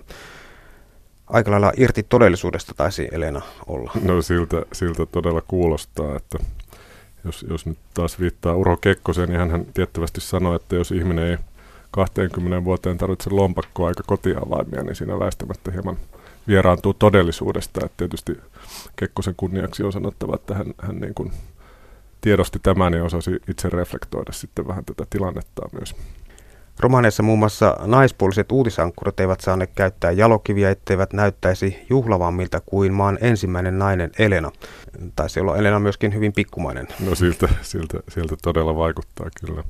Aika 1.33 1.51
lailla 1.51 1.71
irti 1.77 2.03
todellisuudesta 2.03 2.73
taisi 2.77 3.07
Elena 3.11 3.41
olla. 3.67 3.91
No 4.03 4.21
siltä, 4.21 4.65
siltä 4.73 5.05
todella 5.05 5.41
kuulostaa, 5.47 6.15
että 6.15 6.37
jos, 7.25 7.45
jos 7.49 7.65
nyt 7.65 7.77
taas 7.93 8.19
viittaa 8.19 8.55
Uro 8.55 8.77
Kekkoseen, 8.77 9.29
niin 9.29 9.51
hän 9.51 9.65
tiettävästi 9.73 10.21
sanoi, 10.21 10.55
että 10.55 10.75
jos 10.75 10.91
ihminen 10.91 11.25
ei 11.25 11.37
20 11.91 12.65
vuoteen 12.65 12.97
tarvitse 12.97 13.29
lompakkoa 13.29 13.87
aika 13.87 14.03
kotiavaimia, 14.07 14.83
niin 14.83 14.95
siinä 14.95 15.19
väistämättä 15.19 15.71
hieman 15.71 15.97
vieraantuu 16.47 16.93
todellisuudesta. 16.93 17.85
Että 17.85 17.97
tietysti 17.97 18.37
Kekkosen 18.95 19.33
kunniaksi 19.37 19.83
on 19.83 19.93
sanottava, 19.93 20.35
että 20.35 20.55
hän, 20.55 20.65
hän 20.77 20.95
niin 20.99 21.13
kuin 21.13 21.31
tiedosti 22.21 22.59
tämän 22.63 22.93
ja 22.93 23.03
osasi 23.03 23.31
itse 23.47 23.69
reflektoida 23.69 24.31
sitten 24.31 24.67
vähän 24.67 24.85
tätä 24.85 25.05
tilannetta 25.09 25.69
myös. 25.71 25.95
Romaneissa 26.79 27.23
muun 27.23 27.39
muassa 27.39 27.77
naispuoliset 27.85 28.51
uutisankkurit 28.51 29.19
eivät 29.19 29.41
saaneet 29.41 29.71
käyttää 29.75 30.11
jalokiviä, 30.11 30.69
etteivät 30.69 31.13
näyttäisi 31.13 31.85
juhlavammilta 31.89 32.61
kuin 32.65 32.93
maan 32.93 33.17
ensimmäinen 33.21 33.79
nainen 33.79 34.11
Elena. 34.19 34.51
Taisi 35.15 35.39
olla 35.39 35.57
Elena 35.57 35.79
myöskin 35.79 36.13
hyvin 36.13 36.33
pikkumainen. 36.33 36.87
No 37.05 37.15
siltä, 37.15 37.49
siltä, 37.61 37.99
siltä 38.09 38.35
todella 38.41 38.75
vaikuttaa 38.75 39.27
kyllä. 39.45 39.63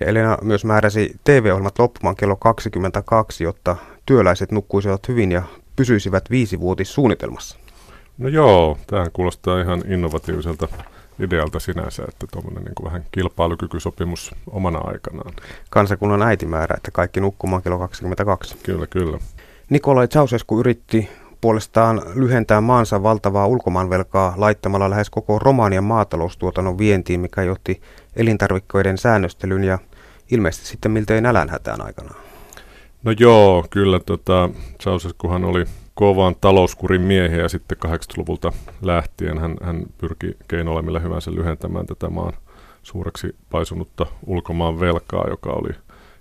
Ja 0.00 0.06
Elena 0.06 0.38
myös 0.42 0.64
määräsi 0.64 1.16
TV-ohjelmat 1.24 1.78
loppumaan 1.78 2.16
kello 2.16 2.36
22, 2.36 3.44
jotta 3.44 3.76
työläiset 4.06 4.52
nukkuisivat 4.52 5.08
hyvin 5.08 5.32
ja 5.32 5.42
pysyisivät 5.76 6.30
viisivuotissuunnitelmassa. 6.30 7.58
No 8.18 8.28
joo, 8.28 8.78
tähän 8.86 9.12
kuulostaa 9.12 9.60
ihan 9.60 9.82
innovatiiviselta 9.86 10.68
idealta 11.20 11.58
sinänsä, 11.58 12.04
että 12.08 12.26
tuommoinen 12.32 12.64
niin 12.64 12.84
vähän 12.84 13.04
kilpailukykysopimus 13.12 14.34
omana 14.50 14.78
aikanaan. 14.78 15.32
Kansakunnan 15.70 16.22
äitimäärä, 16.22 16.74
että 16.76 16.90
kaikki 16.90 17.20
nukkumaan 17.20 17.62
kello 17.62 17.78
22. 17.78 18.56
Kyllä, 18.62 18.86
kyllä. 18.86 19.18
Nikolai 19.70 20.08
Ceausescu 20.08 20.60
yritti 20.60 21.08
puolestaan 21.40 22.02
lyhentää 22.14 22.60
maansa 22.60 23.02
valtavaa 23.02 23.46
ulkomaanvelkaa 23.46 24.34
laittamalla 24.36 24.90
lähes 24.90 25.10
koko 25.10 25.38
Romanian 25.38 25.84
maataloustuotannon 25.84 26.78
vientiin, 26.78 27.20
mikä 27.20 27.42
johti 27.42 27.82
elintarvikkeiden 28.16 28.98
säännöstelyn 28.98 29.64
ja 29.64 29.78
ilmeisesti 30.30 30.66
sitten 30.66 30.90
miltei 30.90 31.20
nälänhätään 31.20 31.80
aikanaan. 31.80 32.20
No 33.02 33.12
joo, 33.18 33.66
kyllä 33.70 34.00
tota, 34.00 34.50
Ceausescuhan 34.82 35.44
oli 35.44 35.64
kovan 35.98 36.36
talouskurin 36.40 37.00
miehiä 37.00 37.48
sitten 37.48 37.78
80-luvulta 37.86 38.52
lähtien. 38.82 39.38
Hän, 39.38 39.56
hän 39.62 39.86
pyrki 39.98 40.36
keinoilla 40.48 40.82
millä 40.82 40.98
hyvänsä 41.00 41.34
lyhentämään 41.34 41.86
tätä 41.86 42.10
maan 42.10 42.32
suureksi 42.82 43.36
paisunutta 43.50 44.06
ulkomaan 44.26 44.80
velkaa, 44.80 45.24
joka 45.30 45.50
oli, 45.50 45.70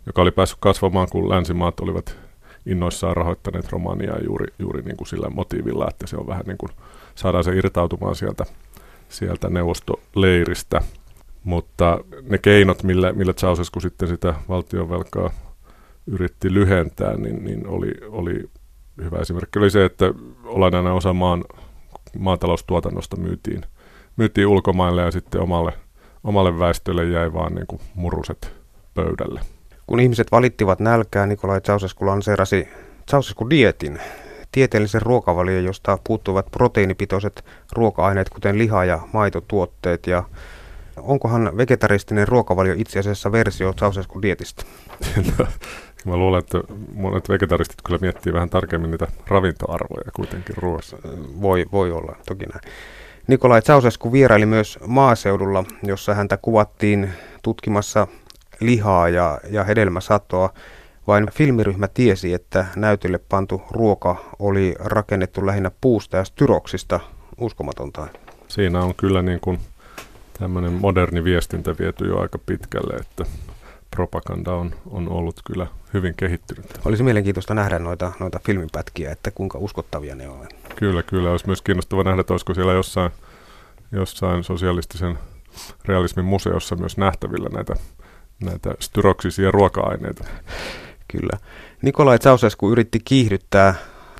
joka 0.05 0.21
oli 0.21 0.31
päässyt 0.31 0.57
kasvamaan, 0.61 1.07
kun 1.11 1.29
länsimaat 1.29 1.79
olivat 1.79 2.17
innoissaan 2.65 3.17
rahoittaneet 3.17 3.69
Romaniaa 3.69 4.17
juuri, 4.25 4.45
juuri 4.59 4.81
niin 4.81 4.97
kuin 4.97 5.07
sillä 5.07 5.29
motiivilla, 5.29 5.87
että 5.89 6.07
se 6.07 6.17
on 6.17 6.27
vähän 6.27 6.45
niin 6.47 6.57
kuin, 6.57 6.71
saadaan 7.15 7.43
se 7.43 7.55
irtautumaan 7.55 8.15
sieltä, 8.15 8.45
sieltä 9.09 9.49
neuvostoleiristä. 9.49 10.81
Mutta 11.43 11.99
ne 12.29 12.37
keinot, 12.37 12.83
millä, 12.83 13.13
millä 13.13 13.33
Ceausescu 13.33 13.79
sitten 13.79 14.07
sitä 14.07 14.33
valtionvelkaa 14.49 15.31
yritti 16.07 16.53
lyhentää, 16.53 17.17
niin, 17.17 17.45
niin 17.45 17.67
oli, 17.67 17.91
oli 18.09 18.49
hyvä 19.03 19.17
esimerkki 19.17 19.59
oli 19.59 19.69
se, 19.69 19.85
että 19.85 20.05
olennainen 20.45 20.93
osa 20.93 21.13
maan, 21.13 21.43
maataloustuotannosta 22.19 23.17
myytiin, 23.17 23.61
myytiin 24.17 24.47
ulkomaille 24.47 25.01
ja 25.01 25.11
sitten 25.11 25.41
omalle, 25.41 25.73
omalle 26.23 26.59
väestölle 26.59 27.05
jäi 27.05 27.33
vaan 27.33 27.55
niin 27.55 27.67
kuin 27.67 27.81
muruset 27.95 28.51
pöydälle. 28.93 29.41
Kun 29.87 29.99
ihmiset 29.99 30.31
valittivat 30.31 30.79
nälkää, 30.79 31.25
Nikolai 31.25 31.61
Ceausescu 31.61 32.05
lanseerasi 32.05 32.67
Ceausescu-dietin, 33.11 33.99
tieteellisen 34.51 35.01
ruokavalion, 35.01 35.63
josta 35.63 35.97
puuttuvat 36.03 36.51
proteiinipitoiset 36.51 37.45
ruoka-aineet, 37.71 38.29
kuten 38.29 38.57
liha- 38.57 38.85
ja 38.85 38.99
maitotuotteet. 39.13 40.07
Ja 40.07 40.23
Onkohan 41.01 41.57
vegetaristinen 41.57 42.27
ruokavalio 42.27 42.73
itse 42.77 42.99
asiassa 42.99 43.31
versio 43.31 43.73
Ceausescun 43.73 44.21
dietistä? 44.21 44.63
No, 45.39 45.47
mä 46.07 46.17
luulen, 46.17 46.39
että 46.39 46.59
monet 46.93 47.29
vegetaristit 47.29 47.81
kyllä 47.85 47.99
miettii 48.01 48.33
vähän 48.33 48.49
tarkemmin 48.49 48.91
niitä 48.91 49.07
ravintoarvoja 49.27 50.11
kuitenkin 50.15 50.57
ruoassa. 50.57 50.97
Voi, 51.41 51.65
voi 51.71 51.91
olla, 51.91 52.15
toki 52.25 52.45
näin. 52.45 52.61
Nikolai 53.27 53.61
Ceausescu 53.61 54.11
vieraili 54.11 54.45
myös 54.45 54.79
maaseudulla, 54.87 55.63
jossa 55.83 56.13
häntä 56.13 56.37
kuvattiin 56.37 57.09
tutkimassa 57.41 58.07
lihaa 58.59 59.09
ja, 59.09 59.39
ja 59.49 59.63
hedelmäsatoa. 59.63 60.53
Vain 61.07 61.27
filmiryhmä 61.31 61.87
tiesi, 61.87 62.33
että 62.33 62.65
näytölle 62.75 63.19
pantu 63.29 63.61
ruoka 63.71 64.15
oli 64.39 64.75
rakennettu 64.79 65.45
lähinnä 65.45 65.71
puusta 65.81 66.17
ja 66.17 66.23
styroksista. 66.23 66.99
Uskomatonta. 67.37 68.07
Siinä 68.47 68.81
on 68.81 68.95
kyllä 68.95 69.21
niin 69.21 69.39
kuin 69.39 69.59
tämmöinen 70.39 70.73
moderni 70.73 71.23
viestintä 71.23 71.75
viety 71.79 72.07
jo 72.07 72.19
aika 72.19 72.37
pitkälle, 72.45 72.95
että 72.95 73.25
propaganda 73.91 74.53
on, 74.53 74.75
on 74.89 75.09
ollut 75.09 75.41
kyllä 75.45 75.67
hyvin 75.93 76.13
kehittynyt. 76.17 76.65
Olisi 76.85 77.03
mielenkiintoista 77.03 77.53
nähdä 77.53 77.79
noita, 77.79 78.11
noita 78.19 78.39
filmipätkiä, 78.45 79.11
että 79.11 79.31
kuinka 79.31 79.57
uskottavia 79.57 80.15
ne 80.15 80.29
ovat. 80.29 80.55
Kyllä, 80.75 81.03
kyllä. 81.03 81.31
Olisi 81.31 81.47
myös 81.47 81.61
kiinnostava 81.61 82.03
nähdä, 82.03 82.21
että 82.21 82.33
olisiko 82.33 82.53
siellä 82.53 82.73
jossain, 82.73 83.11
jossain 83.91 84.43
sosialistisen 84.43 85.17
realismin 85.85 86.25
museossa 86.25 86.75
myös 86.75 86.97
nähtävillä 86.97 87.49
näitä, 87.49 87.73
näitä 88.43 88.73
styroksisia 88.79 89.51
ruoka-aineita. 89.51 90.23
Kyllä. 91.07 91.39
Nikolai 91.81 92.19
Ceausescu 92.19 92.71
yritti 92.71 92.99
kiihdyttää 93.05 93.73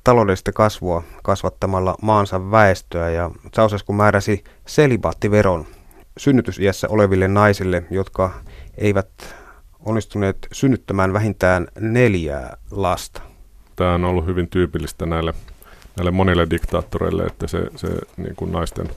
taloudellista 0.04 0.52
kasvua 0.52 1.04
kasvattamalla 1.24 1.96
maansa 2.02 2.52
väestöä 2.52 3.10
ja 3.10 3.32
Ceausescu 3.56 3.94
määräsi 3.94 4.44
selibaattiveron 4.66 5.66
synnytysiässä 6.18 6.88
oleville 6.90 7.28
naisille, 7.28 7.84
jotka 7.92 8.34
eivät 8.78 9.10
onnistuneet 9.80 10.48
synnyttämään 10.52 11.14
vähintään 11.14 11.68
neljää 11.80 12.58
lasta. 12.72 13.22
Tämä 13.76 13.94
on 13.94 14.06
ollut 14.06 14.26
hyvin 14.26 14.50
tyypillistä 14.50 15.06
näille, 15.06 15.34
näille 15.98 16.12
monille 16.12 16.48
diktaattoreille, 16.50 17.24
että 17.24 17.48
se, 17.48 17.62
se 17.76 17.88
niin 18.18 18.36
kuin 18.36 18.52
naisten, 18.52 18.90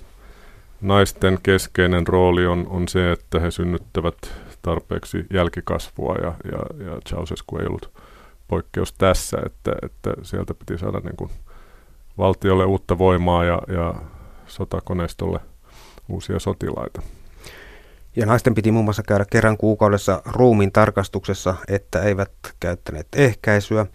naisten 0.80 1.38
keskeinen 1.42 2.06
rooli 2.06 2.46
on, 2.46 2.66
on 2.70 2.88
se, 2.88 3.12
että 3.12 3.40
he 3.40 3.50
synnyttävät 3.50 4.16
tarpeeksi 4.62 5.26
jälkikasvua 5.32 6.14
ja, 6.14 6.34
ja, 6.52 6.86
ja 6.86 7.00
Ceausescu 7.08 7.58
ei 7.58 7.66
ollut 7.66 7.90
poikkeus 8.48 8.92
tässä, 8.92 9.36
että, 9.46 9.72
että 9.82 10.12
sieltä 10.22 10.54
piti 10.54 10.78
saada 10.78 11.00
niin 11.00 11.16
kuin 11.16 11.30
valtiolle 12.18 12.64
uutta 12.64 12.98
voimaa 12.98 13.44
ja, 13.44 13.62
ja 13.68 13.94
sotakoneistolle 14.46 15.40
uusia 16.08 16.38
sotilaita. 16.38 17.02
Ja 18.16 18.26
naisten 18.26 18.54
piti 18.54 18.72
muun 18.72 18.84
muassa 18.84 19.02
käydä 19.02 19.24
kerran 19.30 19.56
kuukaudessa 19.56 20.22
ruumiin 20.26 20.72
tarkastuksessa, 20.72 21.54
että 21.68 22.02
eivät 22.02 22.32
käyttäneet 22.60 23.06
ehkäisyä. 23.16 23.86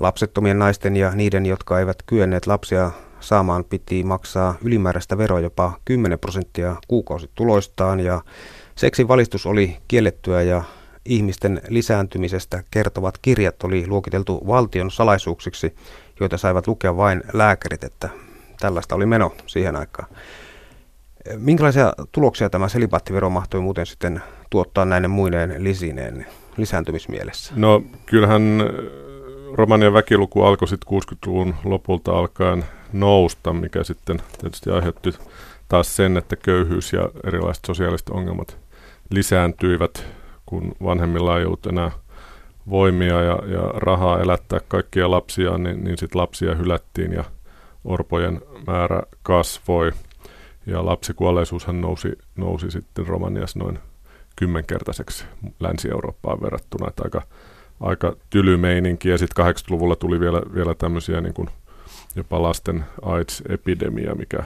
Lapsettomien 0.00 0.58
naisten 0.58 0.96
ja 0.96 1.10
niiden, 1.10 1.46
jotka 1.46 1.78
eivät 1.78 2.02
kyenneet 2.06 2.46
lapsia 2.46 2.90
saamaan, 3.20 3.64
piti 3.64 4.04
maksaa 4.04 4.54
ylimääräistä 4.64 5.18
veroa 5.18 5.40
jopa 5.40 5.72
10 5.84 6.18
prosenttia 6.18 6.76
kuukausituloistaan. 6.88 8.00
Ja 8.00 8.22
seksin 8.74 9.08
valistus 9.08 9.46
oli 9.46 9.76
kiellettyä 9.88 10.42
ja 10.42 10.62
ihmisten 11.04 11.60
lisääntymisestä 11.68 12.62
kertovat 12.70 13.18
kirjat 13.22 13.64
oli 13.64 13.86
luokiteltu 13.86 14.46
valtion 14.46 14.90
salaisuuksiksi, 14.90 15.74
joita 16.20 16.38
saivat 16.38 16.66
lukea 16.66 16.96
vain 16.96 17.22
lääkärit, 17.32 17.84
että 17.84 18.08
tällaista 18.60 18.94
oli 18.94 19.06
meno 19.06 19.34
siihen 19.46 19.76
aikaan. 19.76 20.08
Minkälaisia 21.36 21.92
tuloksia 22.12 22.50
tämä 22.50 22.68
selibaattivero 22.68 23.30
mahtoi 23.30 23.60
muuten 23.60 23.86
sitten 23.86 24.22
tuottaa 24.50 24.84
näiden 24.84 25.10
muiden 25.10 25.54
lisineen 25.58 26.26
lisääntymismielessä? 26.56 27.52
No 27.56 27.82
kyllähän 28.06 28.60
äh, 28.60 28.66
Romanian 29.52 29.92
väkiluku 29.92 30.42
alkoi 30.42 30.68
sitten 30.68 30.98
60-luvun 30.98 31.54
lopulta 31.64 32.18
alkaen 32.18 32.64
nousta, 32.92 33.52
mikä 33.52 33.84
sitten 33.84 34.22
tietysti 34.40 34.70
aiheutti 34.70 35.10
taas 35.68 35.96
sen, 35.96 36.16
että 36.16 36.36
köyhyys 36.36 36.92
ja 36.92 37.10
erilaiset 37.24 37.64
sosiaaliset 37.64 38.08
ongelmat 38.08 38.58
lisääntyivät, 39.10 40.06
kun 40.46 40.74
vanhemmilla 40.84 41.38
ei 41.38 41.44
ollut 41.44 41.66
enää 41.66 41.90
voimia 42.70 43.22
ja, 43.22 43.38
ja 43.46 43.60
rahaa 43.74 44.20
elättää 44.20 44.60
kaikkia 44.68 45.10
lapsia, 45.10 45.58
niin, 45.58 45.84
niin 45.84 45.98
sitten 45.98 46.20
lapsia 46.20 46.54
hylättiin 46.54 47.12
ja 47.12 47.24
orpojen 47.84 48.40
määrä 48.66 49.02
kasvoi. 49.22 49.92
Ja 50.66 50.86
lapsikuolleisuushan 50.86 51.80
nousi, 51.80 52.12
nousi 52.36 52.70
sitten 52.70 53.06
Romaniassa 53.06 53.58
noin 53.58 53.78
kymmenkertaiseksi 54.36 55.24
Länsi-Eurooppaan 55.60 56.42
verrattuna, 56.42 56.88
että 56.88 57.02
aika, 57.04 57.22
aika 57.80 58.16
tyly 58.30 58.56
meininki. 58.56 59.08
Ja 59.08 59.18
sitten 59.18 59.46
80-luvulla 59.46 59.96
tuli 59.96 60.20
vielä, 60.20 60.42
vielä 60.54 60.74
tämmöisiä 60.74 61.20
niin 61.20 61.34
kuin 61.34 61.48
jopa 62.16 62.42
lasten 62.42 62.84
AIDS-epidemia, 63.02 64.14
mikä, 64.14 64.44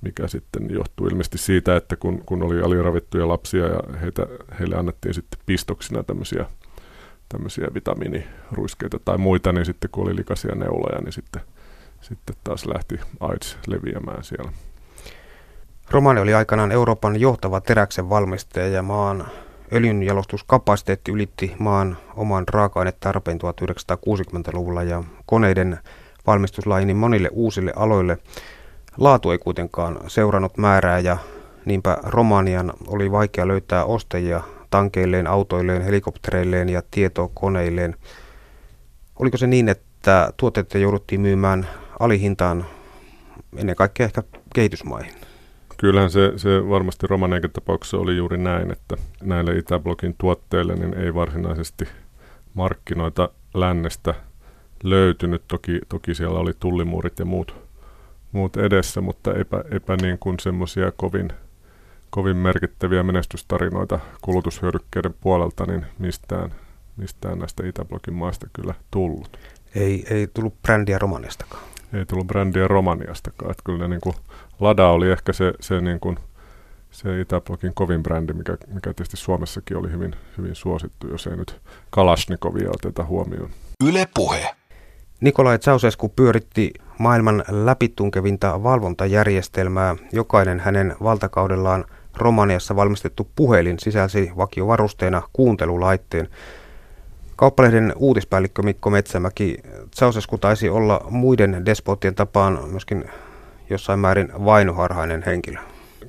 mikä 0.00 0.28
sitten 0.28 0.70
johtuu 0.70 1.06
ilmeisesti 1.06 1.38
siitä, 1.38 1.76
että 1.76 1.96
kun, 1.96 2.22
kun 2.26 2.42
oli 2.42 2.60
aliravittuja 2.60 3.28
lapsia 3.28 3.66
ja 3.66 3.80
heitä, 4.00 4.26
heille 4.58 4.76
annettiin 4.76 5.14
sitten 5.14 5.40
pistoksina 5.46 6.02
tämmöisiä, 6.02 6.46
tämmöisiä 7.28 7.68
vitamiiniruiskeita 7.74 8.98
tai 9.04 9.18
muita, 9.18 9.52
niin 9.52 9.64
sitten 9.64 9.90
kun 9.90 10.04
oli 10.04 10.16
likaisia 10.16 10.54
neuloja, 10.54 11.00
niin 11.00 11.12
sitten, 11.12 11.42
sitten 12.00 12.36
taas 12.44 12.66
lähti 12.66 13.00
AIDS 13.20 13.58
leviämään 13.66 14.24
siellä. 14.24 14.52
Romani 15.90 16.20
oli 16.20 16.34
aikanaan 16.34 16.72
Euroopan 16.72 17.20
johtava 17.20 17.60
teräksen 17.60 18.10
valmistaja 18.10 18.68
ja 18.68 18.82
maan 18.82 19.26
öljynjalostuskapasiteetti 19.72 21.12
ylitti 21.12 21.56
maan 21.58 21.96
oman 22.16 22.44
raaka-ainetarpeen 22.48 23.38
1960-luvulla 23.38 24.82
ja 24.82 25.04
koneiden 25.26 25.78
valmistus 26.26 26.66
laini 26.66 26.94
monille 26.94 27.28
uusille 27.32 27.72
aloille. 27.76 28.18
Laatu 28.96 29.30
ei 29.30 29.38
kuitenkaan 29.38 29.98
seurannut 30.06 30.58
määrää 30.58 30.98
ja 30.98 31.16
niinpä 31.64 31.98
Romanian 32.02 32.72
oli 32.86 33.12
vaikea 33.12 33.48
löytää 33.48 33.84
ostajia 33.84 34.40
tankeilleen, 34.70 35.26
autoilleen, 35.26 35.82
helikoptereilleen 35.82 36.68
ja 36.68 36.82
tietokoneilleen. 36.90 37.96
Oliko 39.18 39.36
se 39.36 39.46
niin, 39.46 39.68
että 39.68 40.32
tuotteita 40.36 40.78
jouduttiin 40.78 41.20
myymään 41.20 41.68
alihintaan 42.00 42.66
ennen 43.56 43.76
kaikkea 43.76 44.06
ehkä 44.06 44.22
kehitysmaihin? 44.54 45.17
Kyllähän 45.78 46.10
se, 46.10 46.32
se 46.36 46.68
varmasti 46.68 47.06
Romaniankin 47.06 47.50
tapauksessa 47.50 47.96
oli 47.96 48.16
juuri 48.16 48.38
näin, 48.38 48.72
että 48.72 48.96
näille 49.22 49.56
Itäblokin 49.56 50.14
tuotteille 50.18 50.74
niin 50.74 50.94
ei 50.94 51.14
varsinaisesti 51.14 51.88
markkinoita 52.54 53.28
lännestä 53.54 54.14
löytynyt. 54.82 55.42
Toki, 55.48 55.80
toki 55.88 56.14
siellä 56.14 56.38
oli 56.38 56.52
tullimuurit 56.60 57.18
ja 57.18 57.24
muut, 57.24 57.54
muut 58.32 58.56
edessä, 58.56 59.00
mutta 59.00 59.34
epä, 59.34 59.64
epä 59.70 59.96
niin 59.96 60.18
kuin 60.18 60.36
semmoisia 60.40 60.92
kovin, 60.92 61.32
kovin 62.10 62.36
merkittäviä 62.36 63.02
menestystarinoita 63.02 64.00
kulutushyödykkeiden 64.22 65.14
puolelta, 65.20 65.66
niin 65.66 65.86
mistään, 65.98 66.54
mistään 66.96 67.38
näistä 67.38 67.66
Itäblokin 67.66 68.14
maista 68.14 68.46
kyllä 68.52 68.74
tullut. 68.90 69.38
Ei, 69.74 70.04
ei 70.10 70.26
tullut 70.26 70.62
brändiä 70.62 70.98
Romaniastakaan 70.98 71.62
ei 71.92 72.06
tullut 72.06 72.26
brändiä 72.26 72.68
Romaniastakaan. 72.68 73.50
Että 73.50 73.62
kyllä 73.64 73.88
niin 73.88 74.00
kuin 74.00 74.16
Lada 74.60 74.88
oli 74.88 75.10
ehkä 75.10 75.32
se, 75.32 75.52
se, 75.60 75.80
niin 75.80 76.00
kuin, 76.00 76.18
se 76.90 77.20
Itäblogin 77.20 77.74
kovin 77.74 78.02
brändi, 78.02 78.32
mikä, 78.32 78.56
mikä 78.66 78.94
tietysti 78.94 79.16
Suomessakin 79.16 79.76
oli 79.76 79.90
hyvin, 79.90 80.14
hyvin 80.38 80.54
suosittu, 80.54 81.08
jos 81.08 81.26
ei 81.26 81.36
nyt 81.36 81.60
Kalashnikovia 81.90 82.70
oteta 82.70 83.04
huomioon. 83.04 83.50
Yle 83.84 84.08
Puhe. 84.14 84.54
Nikolai 85.20 85.58
Ceausescu 85.58 86.08
pyöritti 86.08 86.72
maailman 86.98 87.44
läpitunkevinta 87.48 88.62
valvontajärjestelmää. 88.62 89.96
Jokainen 90.12 90.60
hänen 90.60 90.94
valtakaudellaan 91.02 91.84
Romaniassa 92.16 92.76
valmistettu 92.76 93.28
puhelin 93.36 93.78
sisälsi 93.78 94.30
vakiovarusteena 94.36 95.22
kuuntelulaitteen. 95.32 96.28
Kauppalehden 97.36 97.92
uutispäällikkö 97.96 98.62
Mikko 98.62 98.90
Metsämäki, 98.90 99.58
Ceausescu 99.96 100.38
taisi 100.38 100.68
olla 100.68 101.06
muiden 101.10 101.66
despotien 101.66 102.14
tapaan 102.14 102.58
myöskin 102.70 103.04
jossain 103.70 103.98
määrin 103.98 104.28
vainoharhainen 104.44 105.22
henkilö. 105.26 105.58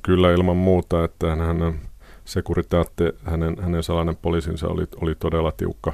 Kyllä 0.02 0.32
ilman 0.32 0.56
muuta, 0.56 1.04
että 1.04 1.36
hänen 1.36 1.80
sekuritaatti, 2.24 3.04
hänen, 3.24 3.56
hänen 3.62 3.82
salainen 3.82 4.16
poliisinsa 4.16 4.68
oli, 4.68 4.86
oli 5.00 5.14
todella 5.14 5.52
tiukka, 5.52 5.92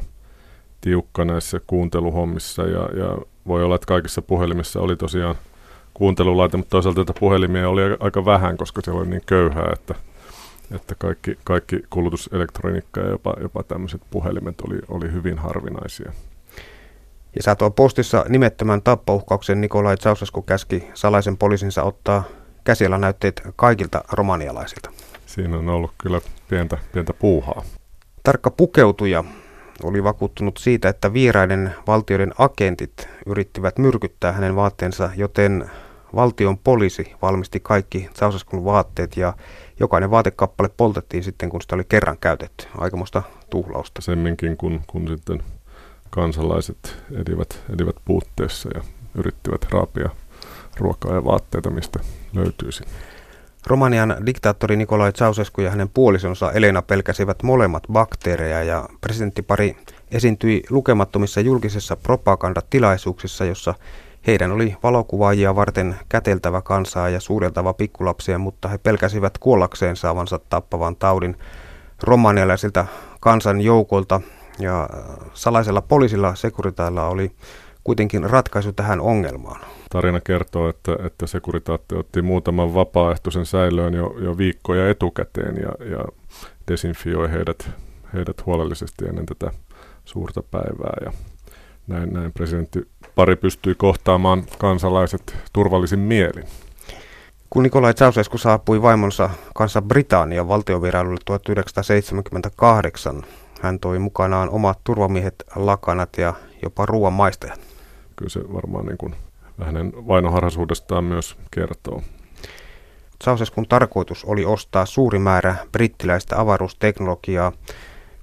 tiukka 0.81 1.25
näissä 1.25 1.61
kuunteluhommissa 1.67 2.63
ja, 2.63 2.89
ja 2.99 3.19
voi 3.47 3.65
olla, 3.65 3.75
että 3.75 3.87
kaikissa 3.87 4.23
puhelimissa 4.23 4.81
oli 4.81 4.97
tosiaan 4.97 5.35
kuuntelulaite, 5.95 6.57
mutta 6.57 6.71
toisaalta 6.71 7.05
tätä 7.05 7.21
puhelimia 7.21 7.69
oli 7.69 7.83
aika 8.01 8.25
vähän, 8.25 8.57
koska 8.57 8.81
se 8.85 8.91
oli 8.91 9.07
niin 9.07 9.23
köyhää, 9.27 9.71
että 9.73 9.95
että 10.75 10.95
kaikki, 10.99 11.39
kaikki 11.45 11.83
kulutuselektroniikka 11.91 13.01
ja 13.01 13.09
jopa, 13.09 13.35
jopa 13.41 13.63
tämmöiset 13.63 14.01
puhelimet 14.11 14.61
oli, 14.61 14.79
oli 14.89 15.13
hyvin 15.13 15.39
harvinaisia. 15.39 16.13
Ja 17.37 17.43
saatoa 17.43 17.71
postissa 17.71 18.25
nimettömän 18.29 18.83
tappouhkauksen 18.83 19.61
Nikolai 19.61 19.97
Ceausescu 19.97 20.43
käski 20.43 20.89
salaisen 20.95 21.37
poliisinsa 21.37 21.83
ottaa 21.83 22.25
käsillä 22.65 22.99
näytteet 22.99 23.43
kaikilta 23.57 24.05
romanialaisilta. 24.13 24.91
siinä 25.27 25.57
on 25.59 25.69
ollut 25.69 25.93
kyllä 25.99 26.21
pientä, 26.49 26.79
pientä 26.93 27.13
puuhaa. 27.13 27.63
Tarkka 28.23 28.51
pukeutuja 28.51 29.25
oli 29.83 30.05
vakuuttunut 30.05 30.57
siitä, 30.57 30.89
että 30.89 31.13
vieraiden 31.13 31.75
valtioiden 31.87 32.33
agentit 32.39 33.09
yrittivät 33.27 33.79
myrkyttää 33.79 34.33
hänen 34.33 34.57
vaatteensa, 34.57 35.11
joten 35.17 35.71
valtion 36.15 36.59
poliisi 36.59 37.13
valmisti 37.23 37.61
kaikki 37.61 38.09
Ceausescun 38.15 38.65
vaatteet 38.65 39.17
ja 39.17 39.33
jokainen 39.81 40.11
vaatekappale 40.11 40.71
poltettiin 40.77 41.25
sitten, 41.25 41.51
kun 41.51 41.63
sitä 41.63 41.75
oli 41.75 41.85
kerran 41.89 42.19
käytetty. 42.19 42.67
Aikamoista 42.79 43.23
tuhlausta. 43.51 44.03
Semminkin, 44.03 44.57
kun, 44.57 44.81
kun 44.87 45.09
sitten 45.09 45.43
kansalaiset 46.11 46.97
edivät, 47.13 47.63
edivät 47.75 47.97
puutteessa 48.05 48.69
ja 48.75 48.83
yrittivät 49.15 49.67
raapia 49.71 50.11
ruokaa 50.77 51.15
ja 51.15 51.25
vaatteita, 51.25 51.71
mistä 51.71 52.01
löytyisi. 52.35 52.85
Romanian 53.67 54.17
diktaattori 54.27 54.77
Nikolai 54.77 55.13
Ceausescu 55.13 55.61
ja 55.61 55.71
hänen 55.71 55.89
puolisonsa 55.89 56.53
Elena 56.53 56.83
pelkäsivät 56.83 57.43
molemmat 57.43 57.83
bakteereja 57.93 58.63
ja 58.63 58.89
presidenttipari 59.01 59.77
esiintyi 60.11 60.63
lukemattomissa 60.71 61.41
julkisissa 61.41 61.97
propagandatilaisuuksissa, 61.97 63.45
jossa 63.45 63.75
heidän 64.27 64.53
oli 64.53 64.77
valokuvaajia 64.83 65.57
varten 65.57 65.97
käteltävä 66.09 66.63
kansaa 66.63 67.09
ja 67.09 67.21
suudeltava 67.21 67.73
pikkulapsia, 67.73 68.39
mutta 68.39 68.69
he 68.69 68.79
pelkäsivät 68.79 69.39
kuollakseen 69.39 69.97
saavansa 69.97 70.41
tappavan 70.49 70.97
taudin 70.97 71.37
romanialaisilta 72.03 72.87
kansan 73.21 73.61
joukolta 73.61 74.21
ja 74.59 74.89
salaisella 75.35 75.83
poliisilla 75.83 76.35
sekuritailla 76.35 77.07
oli 77.07 77.31
kuitenkin 77.85 78.31
ratkaisu 78.31 78.73
tähän 78.73 79.01
ongelmaan. 79.01 79.61
Tarina 79.91 80.21
kertoo, 80.21 80.69
että, 80.69 80.97
että 81.07 81.27
Securitate 81.27 81.97
otti 81.97 82.23
muutaman 82.23 82.75
vapaaehtoisen 82.75 83.47
säilöön 83.47 83.95
jo, 83.95 84.15
jo 84.19 84.39
viikkoja 84.39 84.91
etukäteen 84.91 85.57
ja, 85.57 85.87
ja 85.91 86.05
desinfioi 86.69 87.31
heidät, 87.31 87.71
heidät 88.15 88.47
huolellisesti 88.47 89.05
ennen 89.05 89.27
tätä 89.27 89.51
suurta 90.05 90.43
päivää. 90.43 90.97
Ja 91.05 91.13
näin, 91.87 92.13
näin 92.13 92.33
presidentti 92.33 92.89
pari 93.15 93.37
pystyi 93.37 93.75
kohtaamaan 93.75 94.43
kansalaiset 94.59 95.37
turvallisin 95.53 95.99
mielin. 95.99 96.45
Kun 97.51 97.63
Nikolai 97.63 97.95
Ceausescu 97.95 98.39
saapui 98.39 98.83
vaimonsa 98.83 99.31
kanssa 99.55 99.83
Britannian 99.83 100.49
valtiovierailulle 100.49 101.21
1978, 101.25 103.23
hän 103.61 103.81
toi 103.81 103.99
mukanaan 103.99 104.51
omat 104.51 104.79
turvamiehet, 104.85 105.45
lakanat 105.57 106.19
ja 106.19 106.35
jopa 106.63 106.87
ruoan 106.87 107.13
maistajat. 107.13 107.61
Kyllä 108.17 108.29
se 108.29 108.41
varmaan 108.53 108.87
niin 108.87 108.99
kuin 108.99 109.15
hänen 109.65 109.93
vainoharhaisuudestaan 110.07 111.05
myös 111.05 111.37
kertoo. 111.51 112.03
Ceausescun 113.25 113.69
tarkoitus 113.69 114.25
oli 114.25 114.45
ostaa 114.45 114.87
suuri 114.87 115.19
määrä 115.19 115.57
brittiläistä 115.73 116.41
avaruusteknologiaa, 116.41 117.53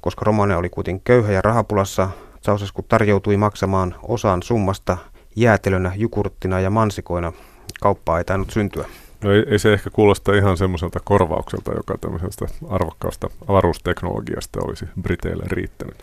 koska 0.02 0.26
Romania 0.26 0.58
oli 0.58 0.70
kuitenkin 0.70 1.04
köyhä 1.04 1.32
ja 1.32 1.42
rahapulassa. 1.42 2.10
Ceausescu 2.44 2.82
tarjoutui 2.82 3.38
maksamaan 3.38 3.96
osan 4.04 4.44
summasta 4.44 4.98
jäätelönä, 5.36 5.92
jukurttina 5.96 6.60
ja 6.60 6.70
mansikoina. 6.70 7.34
Kauppaa 7.82 8.18
ei 8.18 8.24
tainnut 8.24 8.50
syntyä. 8.50 8.86
No 9.24 9.32
ei, 9.32 9.44
ei 9.48 9.60
se 9.60 9.74
ehkä 9.74 9.90
kuulosta 9.90 10.36
ihan 10.36 10.58
semmoiselta 10.58 11.00
korvaukselta, 11.04 11.74
joka 11.74 11.98
tämmöisestä 11.98 12.46
arvokkaasta 12.70 13.30
avaruusteknologiasta 13.48 14.60
olisi 14.64 14.86
Briteille 15.02 15.44
riittänyt. 15.48 15.96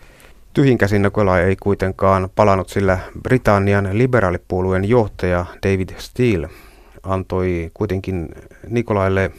Tyhjinkäsin 0.53 1.01
Nikolai 1.01 1.43
ei 1.43 1.55
kuitenkaan 1.55 2.29
palannut, 2.35 2.69
sillä 2.69 2.99
Britannian 3.23 3.89
liberaalipuolueen 3.91 4.89
johtaja 4.89 5.45
David 5.63 5.89
Steele 5.97 6.49
antoi 7.03 7.71
kuitenkin 7.73 8.29
Nikolaille 8.67 9.31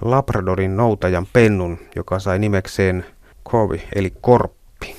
Labradorin 0.00 0.76
noutajan 0.76 1.26
pennun, 1.32 1.78
joka 1.96 2.18
sai 2.18 2.38
nimekseen 2.38 3.06
Corby, 3.48 3.80
eli 3.94 4.12
Korppi. 4.20 4.96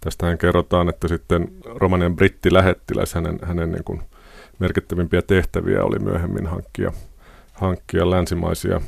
Tästähän 0.00 0.38
kerrotaan, 0.38 0.88
että 0.88 1.08
sitten 1.08 1.48
Romanian 1.64 2.16
brittilähettiläs 2.16 3.14
hänen, 3.14 3.38
hänen 3.42 3.72
niin 3.72 3.84
kuin 3.84 4.02
merkittävimpiä 4.58 5.22
tehtäviä 5.22 5.84
oli 5.84 5.98
myöhemmin 5.98 6.46
hankkia, 6.46 6.92
hankkia 7.60 8.10
länsimaisia 8.10 8.80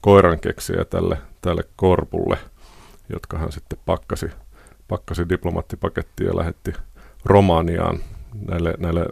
koirankeksejä 0.00 0.84
tälle, 0.84 1.18
tälle 1.42 1.62
korpulle, 1.76 2.38
jotka 3.08 3.38
hän 3.38 3.52
sitten 3.52 3.78
pakkasi 3.86 4.30
pakkasi 4.90 5.28
diplomaattipakettia 5.28 6.26
ja 6.26 6.36
lähetti 6.36 6.72
Romaniaan. 7.24 7.98
Näille, 8.48 8.74
näille 8.78 9.06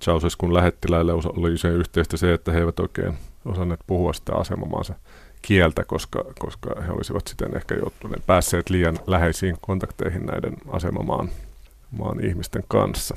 Ceausescun 0.00 0.54
lähettiläille 0.54 1.12
oli 1.12 1.58
se 1.58 1.68
yhteistä 1.68 2.16
se, 2.16 2.32
että 2.32 2.52
he 2.52 2.58
eivät 2.58 2.80
oikein 2.80 3.18
osanneet 3.44 3.80
puhua 3.86 4.12
sitä 4.12 4.34
asemamaansa 4.34 4.94
kieltä, 5.42 5.84
koska, 5.84 6.24
koska 6.38 6.82
he 6.86 6.92
olisivat 6.92 7.26
siten 7.26 7.56
ehkä 7.56 7.74
joutuneet 7.74 8.26
päässeet 8.26 8.70
liian 8.70 8.98
läheisiin 9.06 9.56
kontakteihin 9.60 10.26
näiden 10.26 10.56
asemamaan 10.68 11.28
maan 11.90 12.24
ihmisten 12.24 12.64
kanssa. 12.68 13.16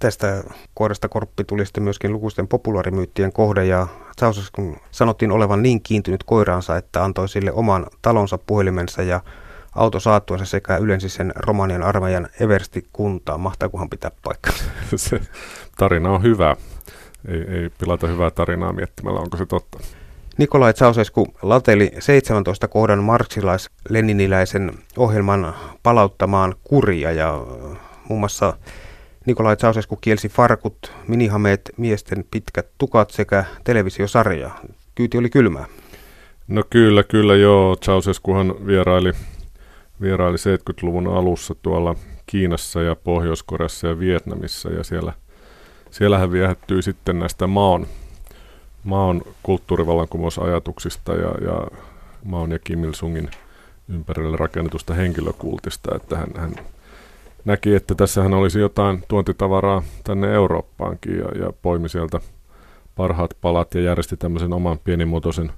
Tästä 0.00 0.44
koirasta 0.74 1.08
korppi 1.08 1.44
tuli 1.44 1.66
sitten 1.66 1.82
myöskin 1.82 2.12
lukuisten 2.12 2.48
populaarimyyttien 2.48 3.32
kohde 3.32 3.64
ja 3.64 3.86
Ceausescun 4.20 4.76
sanottiin 4.90 5.32
olevan 5.32 5.62
niin 5.62 5.82
kiintynyt 5.82 6.24
koiraansa, 6.24 6.76
että 6.76 7.04
antoi 7.04 7.28
sille 7.28 7.52
oman 7.52 7.86
talonsa 8.02 8.38
puhelimensa 8.38 9.02
ja 9.02 9.20
auto 9.74 10.00
saattuensa 10.00 10.44
sekä 10.44 10.76
ylensi 10.76 11.08
sen 11.08 11.32
Romanian 11.36 11.82
armeijan 11.82 12.28
Eversti 12.40 12.88
kuntaan. 12.92 13.40
Mahtaakohan 13.40 13.90
pitää 13.90 14.10
paikkaa? 14.22 14.54
Se 14.96 15.20
tarina 15.76 16.10
on 16.10 16.22
hyvä. 16.22 16.56
Ei, 17.28 17.40
ei 17.48 17.70
pilata 17.78 18.06
hyvää 18.06 18.30
tarinaa 18.30 18.72
miettimällä, 18.72 19.20
onko 19.20 19.36
se 19.36 19.46
totta. 19.46 19.78
Nikolai 20.38 20.72
Ceausescu 20.72 21.26
lateli 21.42 21.92
17 21.98 22.68
kohdan 22.68 23.04
marksilais-leniniläisen 23.04 24.72
ohjelman 24.96 25.54
palauttamaan 25.82 26.54
kuria 26.64 27.12
ja 27.12 27.44
muun 28.08 28.20
muassa 28.20 28.56
Nikolai 29.30 29.56
Ceausescu 29.56 29.96
kielsi 29.96 30.28
farkut, 30.28 30.92
minihameet, 31.08 31.70
miesten 31.76 32.24
pitkät 32.30 32.66
tukat 32.78 33.10
sekä 33.10 33.44
televisiosarja. 33.64 34.50
Kyyti 34.94 35.18
oli 35.18 35.30
kylmää. 35.30 35.66
No 36.48 36.62
kyllä, 36.70 37.02
kyllä 37.02 37.36
joo. 37.36 37.76
Ceausescuhan 37.76 38.66
vieraili 38.66 39.12
vieraili 40.00 40.36
70-luvun 40.36 41.06
alussa 41.06 41.54
tuolla 41.62 41.94
Kiinassa 42.26 42.82
ja 42.82 42.96
Pohjois-Koreassa 42.96 43.86
ja 43.86 43.98
Vietnamissa 43.98 44.70
ja 44.70 44.84
siellä, 44.84 45.12
siellä 45.90 46.18
hän 46.18 46.32
viehättyi 46.32 46.82
sitten 46.82 47.18
näistä 47.18 47.46
maon, 47.46 47.86
maon 48.84 49.22
kulttuurivallankumousajatuksista 49.42 51.12
ja, 51.12 51.34
ja 51.44 51.66
maon 52.24 52.50
ja 52.50 52.58
Kim 52.58 52.84
Il-sungin 52.84 53.30
ympärille 53.88 54.36
rakennetusta 54.36 54.94
henkilökultista, 54.94 55.96
että 55.96 56.16
hän, 56.16 56.28
hän 56.36 56.54
näki, 57.44 57.74
että 57.74 57.94
tässähän 57.94 58.34
olisi 58.34 58.60
jotain 58.60 59.04
tuontitavaraa 59.08 59.82
tänne 60.04 60.34
Eurooppaankin 60.34 61.18
ja, 61.18 61.44
ja 61.44 61.52
poimi 61.62 61.88
sieltä 61.88 62.20
parhaat 62.96 63.34
palat 63.40 63.74
ja 63.74 63.80
järjesti 63.80 64.16
tämmöisen 64.16 64.52
oman 64.52 64.78
pienimuotoisen 64.78 65.52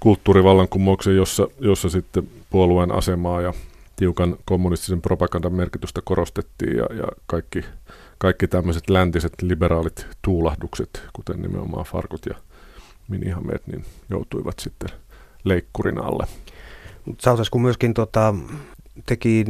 kulttuurivallankumouksen, 0.00 1.16
jossa, 1.16 1.48
jossa 1.60 1.88
sitten 1.88 2.28
puolueen 2.50 2.92
asemaa 2.92 3.40
ja 3.40 3.52
tiukan 3.96 4.36
kommunistisen 4.44 5.02
propagandan 5.02 5.52
merkitystä 5.52 6.00
korostettiin 6.04 6.76
ja, 6.76 6.86
ja 6.96 7.04
kaikki, 7.26 7.64
kaikki 8.18 8.48
tämmöiset 8.48 8.90
läntiset 8.90 9.32
liberaalit 9.42 10.06
tuulahdukset, 10.22 11.02
kuten 11.12 11.42
nimenomaan 11.42 11.84
farkut 11.84 12.26
ja 12.26 12.34
minihameet, 13.08 13.66
niin 13.66 13.84
joutuivat 14.10 14.58
sitten 14.58 14.88
leikkurin 15.44 15.98
alle. 15.98 16.26
Ceausescu 17.18 17.58
myöskin 17.58 17.94
tota, 17.94 18.34
teki 19.06 19.44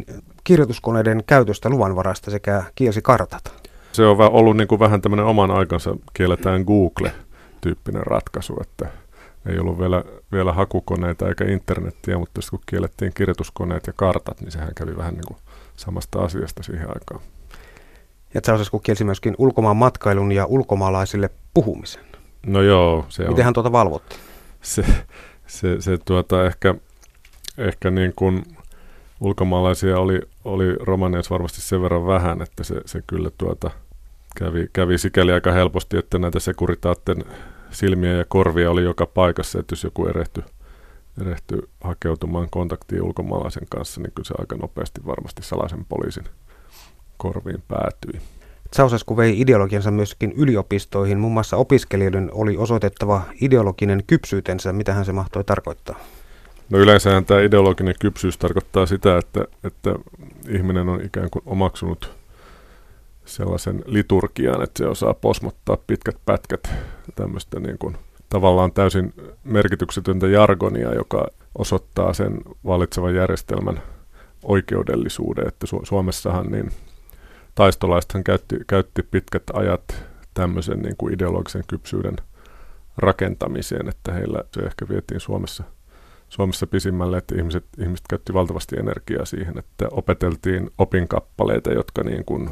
kirjoituskoneiden 0.47 1.25
käytöstä 1.27 1.69
luvanvaraista 1.69 2.31
sekä 2.31 2.63
kielsi 2.75 3.03
kartat. 3.03 3.67
Se 3.93 4.07
on 4.07 4.21
ollut 4.21 4.57
niin 4.57 4.69
kuin 4.69 4.79
vähän 4.79 5.01
tämmöinen 5.01 5.27
oman 5.27 5.51
aikansa 5.51 5.97
kielletään 6.15 6.63
Google-tyyppinen 6.63 8.07
ratkaisu, 8.07 8.57
että 8.61 8.89
ei 9.47 9.59
ollut 9.59 9.79
vielä, 9.79 10.05
vielä 10.33 10.53
hakukoneita 10.53 11.29
eikä 11.29 11.45
internettiä, 11.45 12.19
mutta 12.19 12.41
kun 12.51 12.61
kiellettiin 12.67 13.13
kirjoituskoneet 13.15 13.87
ja 13.87 13.93
kartat, 13.93 14.41
niin 14.41 14.53
sehän 14.53 14.75
kävi 14.75 14.97
vähän 14.97 15.15
niin 15.15 15.27
kuin 15.29 15.39
samasta 15.77 16.19
asiasta 16.19 16.63
siihen 16.63 16.89
aikaan. 16.89 17.21
Ja 18.35 18.41
Ceausescu 18.41 18.79
kielsi 18.79 19.05
myöskin 19.05 19.35
ulkomaan 19.39 19.77
matkailun 19.77 20.33
ja 20.33 20.47
ulkomaalaisille 20.47 21.31
puhumisen. 21.55 22.05
No 22.47 22.63
joo, 22.63 23.07
se 23.09 23.29
Miten 23.29 23.45
hän 23.45 23.55
tuota 23.55 23.73
valvotti? 23.73 24.17
Se, 24.63 24.85
se, 25.47 25.81
se 25.81 25.99
tuota 26.05 26.47
ehkä, 26.47 26.75
ehkä 27.59 27.91
niin 27.91 28.13
kuin 28.17 28.43
ulkomaalaisia 29.21 29.99
oli, 29.99 30.21
oli 30.47 30.75
Romaniassa 30.81 31.33
varmasti 31.33 31.61
sen 31.61 31.83
verran 31.83 32.07
vähän, 32.07 32.43
että 32.43 32.65
se, 32.65 32.81
se 32.85 33.03
kyllä 33.07 33.31
tuota 33.39 33.71
kävi, 34.37 34.69
kävi 34.73 34.99
sikäli 34.99 35.33
aika 35.33 35.53
helposti, 35.53 35.99
että 35.99 36.19
näitä 36.19 36.41
sekuritaatten 36.41 37.25
silmiä 37.71 38.13
ja 38.13 38.25
korvia 38.29 38.71
oli 38.71 38.85
joka 38.85 39.07
paikassa, 39.07 39.59
että 39.61 39.73
jos 39.73 39.85
joku 39.85 40.07
erehtyi, 40.07 40.45
erehtyi 41.21 41.59
hakeutumaan 41.81 42.51
kontaktiin 42.51 43.03
ulkomaalaisen 43.03 43.67
kanssa, 43.69 44.01
niin 44.01 44.13
kyllä 44.13 44.27
se 44.27 44.35
aika 44.39 44.57
nopeasti 44.57 45.01
varmasti 45.07 45.43
salaisen 45.43 45.85
poliisin 45.85 46.25
korviin 47.17 47.63
päätyi. 47.69 48.21
Ceausescu 48.77 49.17
vei 49.17 49.41
ideologiansa 49.41 49.91
myöskin 49.91 50.33
yliopistoihin. 50.33 51.19
Muun 51.19 51.33
muassa 51.33 51.57
opiskelijoiden 51.57 52.31
oli 52.33 52.57
osoitettava 52.57 53.23
ideologinen 53.41 54.03
kypsyytensä. 54.07 54.73
Mitä 54.73 55.05
se 55.05 55.13
mahtoi 55.13 55.45
tarkoittaa? 55.45 55.97
No 56.71 56.79
yleensähän 56.79 57.25
tämä 57.25 57.41
ideologinen 57.41 57.95
kypsyys 58.01 58.39
tarkoittaa 58.39 58.87
sitä, 58.87 59.19
että, 59.19 59.45
että 59.65 59.95
ihminen 60.49 60.89
on 60.89 61.01
ikään 61.05 61.31
kuin 61.31 61.43
omaksunut 61.47 62.17
sellaisen 63.25 63.83
liturgian, 63.87 64.63
että 64.63 64.79
se 64.79 64.87
osaa 64.87 65.15
posmottaa 65.15 65.77
pitkät 65.87 66.17
pätkät 66.27 66.71
tämmöistä 67.15 67.61
niin 67.61 67.79
kuin 67.79 67.97
tavallaan 68.29 68.73
täysin 68.73 69.15
merkityksetöntä 69.45 70.27
jargonia, 70.27 70.95
joka 70.95 71.27
osoittaa 71.59 72.13
sen 72.13 72.39
valitsevan 72.67 73.15
järjestelmän 73.15 73.83
oikeudellisuuden. 74.43 75.49
Että 75.49 75.67
Su- 75.67 75.87
Suomessahan 75.87 76.47
niin 76.47 76.71
taistolaisethan 77.55 78.25
käytti, 78.25 78.57
käytti 78.67 79.03
pitkät 79.03 79.43
ajat 79.53 80.05
tämmöisen 80.35 80.79
niin 80.79 80.97
kuin 80.99 81.15
ideologisen 81.15 81.65
kypsyyden 81.67 82.17
rakentamiseen, 82.97 83.89
että 83.89 84.13
heillä 84.13 84.45
se 84.53 84.61
ehkä 84.61 84.89
vietiin 84.89 85.21
Suomessa, 85.21 85.65
Suomessa 86.29 86.67
pisimmälle, 86.67 87.19
että 87.19 87.35
ihmiset, 87.35 87.65
ihmiset 87.79 88.05
käytti 88.11 88.35
valtavasti 88.35 88.77
energiaa 88.79 89.25
siihen, 89.25 89.59
että 89.59 89.89
opeteltiin 89.91 90.71
opinkappaleita, 90.79 91.73
jotka 91.73 92.03
niin 92.03 92.25
kuin 92.25 92.51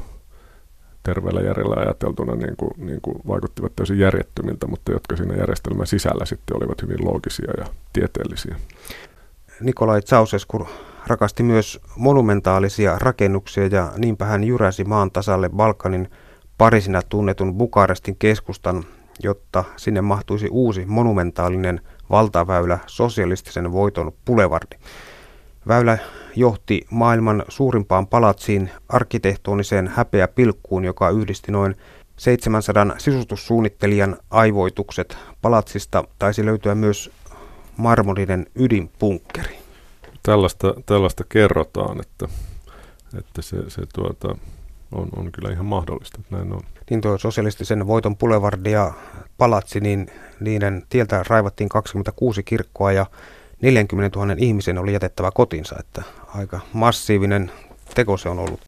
terveellä 1.03 1.41
järjellä 1.41 1.75
ajateltuna 1.79 2.35
niin 2.35 2.57
kuin, 2.57 2.71
niin 2.77 3.01
kuin 3.01 3.19
vaikuttivat 3.29 3.77
täysin 3.77 3.99
järjettömiltä, 3.99 4.67
mutta 4.67 4.93
jotka 4.93 5.17
siinä 5.17 5.35
järjestelmän 5.35 5.87
sisällä 5.87 6.25
sitten 6.25 6.57
olivat 6.57 6.83
hyvin 6.83 7.05
loogisia 7.05 7.53
ja 7.59 7.67
tieteellisiä. 7.93 8.57
Nikolai 9.61 10.01
Ceausescu 10.01 10.69
rakasti 11.07 11.43
myös 11.43 11.81
monumentaalisia 11.97 12.99
rakennuksia 12.99 13.67
ja 13.67 13.93
niinpä 13.97 14.25
hän 14.25 14.45
jyräsi 14.45 14.85
maan 14.85 15.11
tasalle 15.11 15.49
Balkanin 15.49 16.11
parisina 16.59 17.03
tunnetun 17.03 17.55
Bukarestin 17.55 18.17
keskustan, 18.17 18.85
jotta 19.23 19.65
sinne 19.77 20.01
mahtuisi 20.01 20.49
uusi 20.51 20.85
monumentaalinen 20.87 21.81
valtaväylä 22.11 22.79
sosialistisen 22.87 23.73
voiton 23.73 24.13
pulevardi. 24.25 24.77
Väylä 25.69 25.99
johti 26.37 26.87
maailman 26.91 27.45
suurimpaan 27.49 28.07
palatsiin 28.07 28.71
arkkitehtoniseen 28.89 29.89
häpeä 29.89 30.29
pilkkuun, 30.29 30.85
joka 30.85 31.11
yhdisti 31.11 31.53
noin 31.53 31.77
700 32.17 32.87
sisustussuunnittelijan 32.99 34.17
aivoitukset. 34.31 35.17
Palatsista 35.43 36.05
taisi 36.19 36.45
löytyä 36.45 36.75
myös 36.75 37.11
marmorinen 37.77 38.47
ydinpunkkeri. 38.55 39.59
Tällaista, 40.23 40.75
tällaista 40.87 41.25
kerrotaan, 41.29 42.01
että, 42.01 42.29
että 43.19 43.43
se, 43.43 43.71
se 43.71 43.83
tuota, 43.95 44.37
on, 44.95 45.09
on 45.17 45.33
kyllä 45.33 45.53
ihan 45.53 45.67
mahdollista, 45.67 46.19
että 46.21 46.37
näin 46.37 46.53
on. 46.53 46.61
Niin 46.91 47.01
tuo 47.01 47.19
sosialistisen 47.19 47.87
voiton 47.87 48.17
pulevardi 48.17 48.71
ja 48.71 48.93
palatsi, 49.39 49.81
niin 49.81 50.07
niiden 50.41 50.83
tieltä 50.89 51.25
raivattiin 51.29 51.69
26 51.69 52.43
kirkkoa 52.43 52.93
ja 52.93 53.07
40 53.63 54.19
000 54.19 54.35
ihmisen 54.39 54.79
oli 54.79 54.93
jätettävä 54.93 55.31
kotinsa, 55.31 55.77
että 55.81 56.03
aika 56.35 56.61
massiivinen 56.73 57.51
teko 57.95 58.17
se 58.17 58.29
on 58.29 58.39
ollut. 58.39 58.61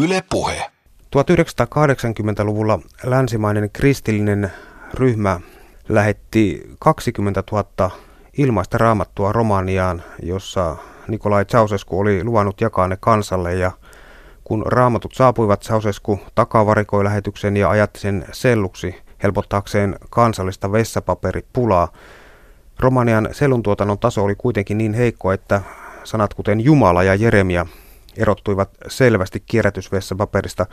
Yle 0.00 0.24
puhe. 0.30 0.70
1980-luvulla 1.16 2.78
länsimainen 3.04 3.70
kristillinen 3.72 4.52
ryhmä 4.94 5.40
lähetti 5.88 6.70
20 6.78 7.42
000 7.52 7.90
ilmaista 8.38 8.78
raamattua 8.78 9.32
Romaniaan, 9.32 10.02
jossa 10.22 10.76
Nikolai 11.08 11.44
Ceausescu 11.44 12.00
oli 12.00 12.24
luvannut 12.24 12.60
jakaa 12.60 12.88
ne 12.88 12.96
kansalle 13.00 13.54
ja 13.54 13.72
kun 14.48 14.62
raamatut 14.66 15.14
saapuivat, 15.14 15.62
Ceausescu 15.62 16.20
takavarikoi 16.34 17.04
lähetyksen 17.04 17.56
ja 17.56 17.70
ajatti 17.70 18.00
sen 18.00 18.24
selluksi 18.32 18.94
helpottaakseen 19.22 19.96
kansallista 20.10 20.72
vessapaperipulaa. 20.72 21.88
Romanian 22.80 23.28
selluntuotannon 23.32 23.98
taso 23.98 24.24
oli 24.24 24.34
kuitenkin 24.34 24.78
niin 24.78 24.94
heikko, 24.94 25.32
että 25.32 25.60
sanat 26.04 26.34
kuten 26.34 26.60
Jumala 26.60 27.02
ja 27.02 27.14
Jeremia 27.14 27.66
erottuivat 28.16 28.70
selvästi 28.86 29.42
kierrätysvessapaperista. 29.46 30.66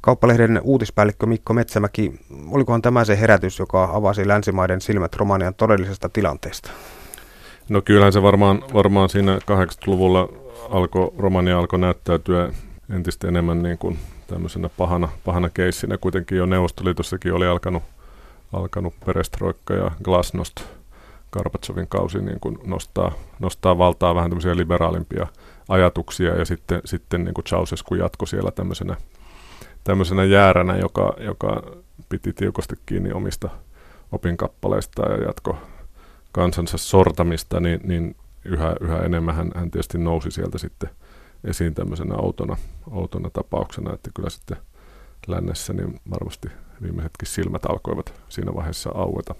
Kauppalehden 0.00 0.60
uutispäällikkö 0.64 1.26
Mikko 1.26 1.54
Metsämäki, 1.54 2.12
olikohan 2.50 2.82
tämä 2.82 3.04
se 3.04 3.20
herätys, 3.20 3.58
joka 3.58 3.90
avasi 3.92 4.28
länsimaiden 4.28 4.80
silmät 4.80 5.16
Romanian 5.16 5.54
todellisesta 5.54 6.08
tilanteesta? 6.08 6.70
No 7.68 7.82
kyllähän 7.82 8.12
se 8.12 8.22
varmaan, 8.22 8.64
varmaan 8.74 9.08
siinä 9.08 9.38
80-luvulla 9.38 10.28
alkoi, 10.70 11.12
Romania 11.18 11.58
alkoi 11.58 11.78
näyttäytyä 11.78 12.52
entistä 12.92 13.28
enemmän 13.28 13.62
niin 13.62 13.78
kuin 13.78 13.98
tämmöisenä 14.26 14.70
pahana, 14.76 15.08
pahana 15.24 15.50
keissinä. 15.50 15.98
Kuitenkin 15.98 16.38
jo 16.38 16.46
Neuvostoliitossakin 16.46 17.32
oli 17.32 17.46
alkanut, 17.46 17.82
alkanut 18.52 18.94
perestroikka 19.06 19.74
ja 19.74 19.90
glasnost 20.04 20.64
Gorbatsovin 21.32 21.88
kausi 21.88 22.18
niin 22.18 22.40
kuin 22.40 22.58
nostaa, 22.64 23.12
nostaa 23.38 23.78
valtaa 23.78 24.14
vähän 24.14 24.30
tämmöisiä 24.30 24.56
liberaalimpia 24.56 25.26
ajatuksia 25.68 26.36
ja 26.36 26.44
sitten, 26.44 26.80
sitten 26.84 27.24
niin 27.24 27.34
kuin 27.34 27.44
Ceausescu 27.44 27.94
jatkoi 27.94 28.28
siellä 28.28 28.50
tämmöisenä, 28.50 28.96
tämmöisenä 29.84 30.24
jääränä, 30.24 30.76
joka, 30.76 31.14
joka 31.18 31.62
piti 32.08 32.32
tiukasti 32.32 32.74
kiinni 32.86 33.12
omista 33.12 33.48
opinkappaleista 34.12 35.02
ja 35.02 35.24
jatko 35.24 35.58
kansansa 36.32 36.78
sortamista, 36.78 37.60
niin, 37.60 37.80
niin 37.84 38.16
yhä, 38.44 38.76
yhä 38.80 38.98
enemmän 38.98 39.34
hän, 39.34 39.50
hän 39.54 39.70
tietysti 39.70 39.98
nousi 39.98 40.30
sieltä 40.30 40.58
sitten 40.58 40.90
esiin 41.44 41.74
tämmöisenä 41.74 42.14
outona, 42.16 42.56
outona 42.90 43.30
tapauksena, 43.30 43.94
että 43.94 44.10
kyllä 44.14 44.30
sitten 44.30 44.56
lännessä 45.26 45.72
niin 45.72 46.00
varmasti 46.10 46.48
viimeisetkin 46.82 47.28
silmät 47.28 47.64
alkoivat 47.64 48.14
siinä 48.28 48.54
vaiheessa 48.54 48.90
aueta. 48.94 49.34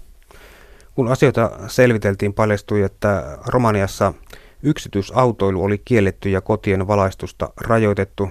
Kun 0.95 1.07
asioita 1.07 1.51
selviteltiin, 1.67 2.33
paljastui, 2.33 2.81
että 2.81 3.37
Romaniassa 3.47 4.13
yksityisautoilu 4.63 5.63
oli 5.63 5.81
kielletty 5.85 6.29
ja 6.29 6.41
kotien 6.41 6.87
valaistusta 6.87 7.49
rajoitettu. 7.61 8.29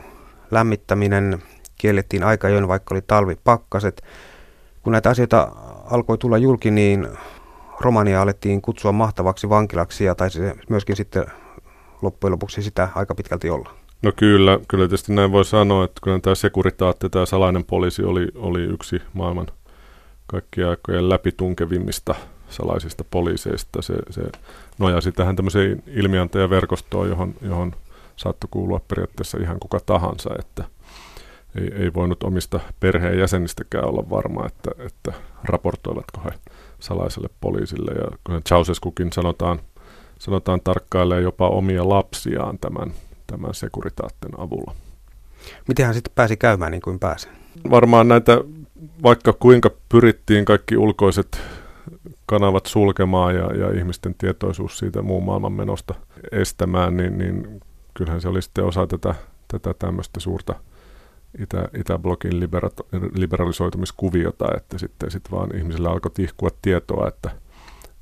Lämmittäminen 0.50 1.42
kiellettiin 1.78 2.24
aika 2.24 2.48
ajoin, 2.48 2.68
vaikka 2.68 2.94
oli 2.94 3.02
talvipakkaset. 3.06 4.02
Kun 4.82 4.92
näitä 4.92 5.10
asioita 5.10 5.52
alkoi 5.90 6.18
tulla 6.18 6.38
julki, 6.38 6.70
niin 6.70 7.08
Romania 7.80 8.22
alettiin 8.22 8.62
kutsua 8.62 8.92
mahtavaksi 8.92 9.48
vankilaksi 9.48 10.04
ja 10.04 10.14
taisi 10.14 10.40
myöskin 10.68 10.96
sitten 10.96 11.26
loppujen 12.02 12.32
lopuksi 12.32 12.62
sitä 12.62 12.88
aika 12.94 13.14
pitkälti 13.14 13.50
olla. 13.50 13.70
No 14.02 14.12
kyllä, 14.16 14.58
kyllä 14.68 14.84
tietysti 14.84 15.12
näin 15.12 15.32
voi 15.32 15.44
sanoa, 15.44 15.84
että 15.84 16.00
kyllä 16.02 16.20
tämä 16.20 16.34
sekuritaatti, 16.34 17.08
tämä 17.10 17.26
salainen 17.26 17.64
poliisi 17.64 18.04
oli, 18.04 18.28
oli 18.34 18.62
yksi 18.62 19.02
maailman 19.12 19.46
kaikkien 20.26 20.68
aikojen 20.68 21.08
läpitunkevimmista 21.08 22.14
salaisista 22.48 23.04
poliiseista. 23.10 23.82
Se, 23.82 23.94
se 24.10 24.22
nojasi 24.78 25.12
tähän 25.12 25.36
tämmöiseen 25.36 25.82
ilmiantajaverkostoon, 25.86 27.08
johon, 27.08 27.34
johon 27.42 27.72
saattoi 28.16 28.48
kuulua 28.50 28.80
periaatteessa 28.88 29.38
ihan 29.38 29.60
kuka 29.60 29.80
tahansa, 29.86 30.30
että 30.38 30.64
ei, 31.60 31.72
ei 31.74 31.94
voinut 31.94 32.22
omista 32.22 32.60
perheenjäsenistäkään 32.80 33.88
olla 33.88 34.10
varma, 34.10 34.46
että, 34.46 34.70
että 34.78 35.12
raportoivatko 35.44 36.20
he 36.24 36.30
salaiselle 36.78 37.28
poliisille. 37.40 37.92
Ja 37.92 38.18
kun 38.24 38.42
Ceausescukin 38.48 39.12
sanotaan, 39.12 39.60
sanotaan 40.22 40.60
tarkkailee 40.60 41.20
jopa 41.20 41.48
omia 41.48 41.88
lapsiaan 41.88 42.58
tämän, 42.58 42.92
tämän 43.26 43.54
sekuritaatten 43.54 44.30
avulla. 44.38 44.74
Miten 45.68 45.86
hän 45.86 45.94
sitten 45.94 46.12
pääsi 46.14 46.36
käymään 46.36 46.72
niin 46.72 46.82
kuin 46.82 46.98
pääsi? 46.98 47.28
Varmaan 47.70 48.08
näitä, 48.08 48.38
vaikka 49.02 49.32
kuinka 49.32 49.70
pyrittiin 49.88 50.44
kaikki 50.44 50.76
ulkoiset 50.76 51.40
kanavat 52.26 52.66
sulkemaan 52.66 53.34
ja, 53.34 53.56
ja 53.56 53.78
ihmisten 53.78 54.14
tietoisuus 54.18 54.78
siitä 54.78 55.02
muun 55.02 55.24
maailman 55.24 55.52
menosta 55.52 55.94
estämään, 56.32 56.96
niin, 56.96 57.18
niin 57.18 57.60
kyllähän 57.94 58.20
se 58.20 58.28
oli 58.28 58.42
sitten 58.42 58.64
osa 58.64 58.86
tätä, 58.86 59.14
tätä 59.48 59.74
tämmöistä 59.78 60.20
suurta 60.20 60.54
Itä, 61.38 61.68
Itäblogin 61.78 62.40
liberat, 62.40 62.80
liberalisoitumiskuviota, 63.14 64.46
että 64.56 64.78
sitten 64.78 65.10
sit 65.10 65.30
vaan 65.30 65.56
ihmisillä 65.56 65.90
alkoi 65.90 66.10
tihkua 66.14 66.50
tietoa, 66.62 67.08
että, 67.08 67.30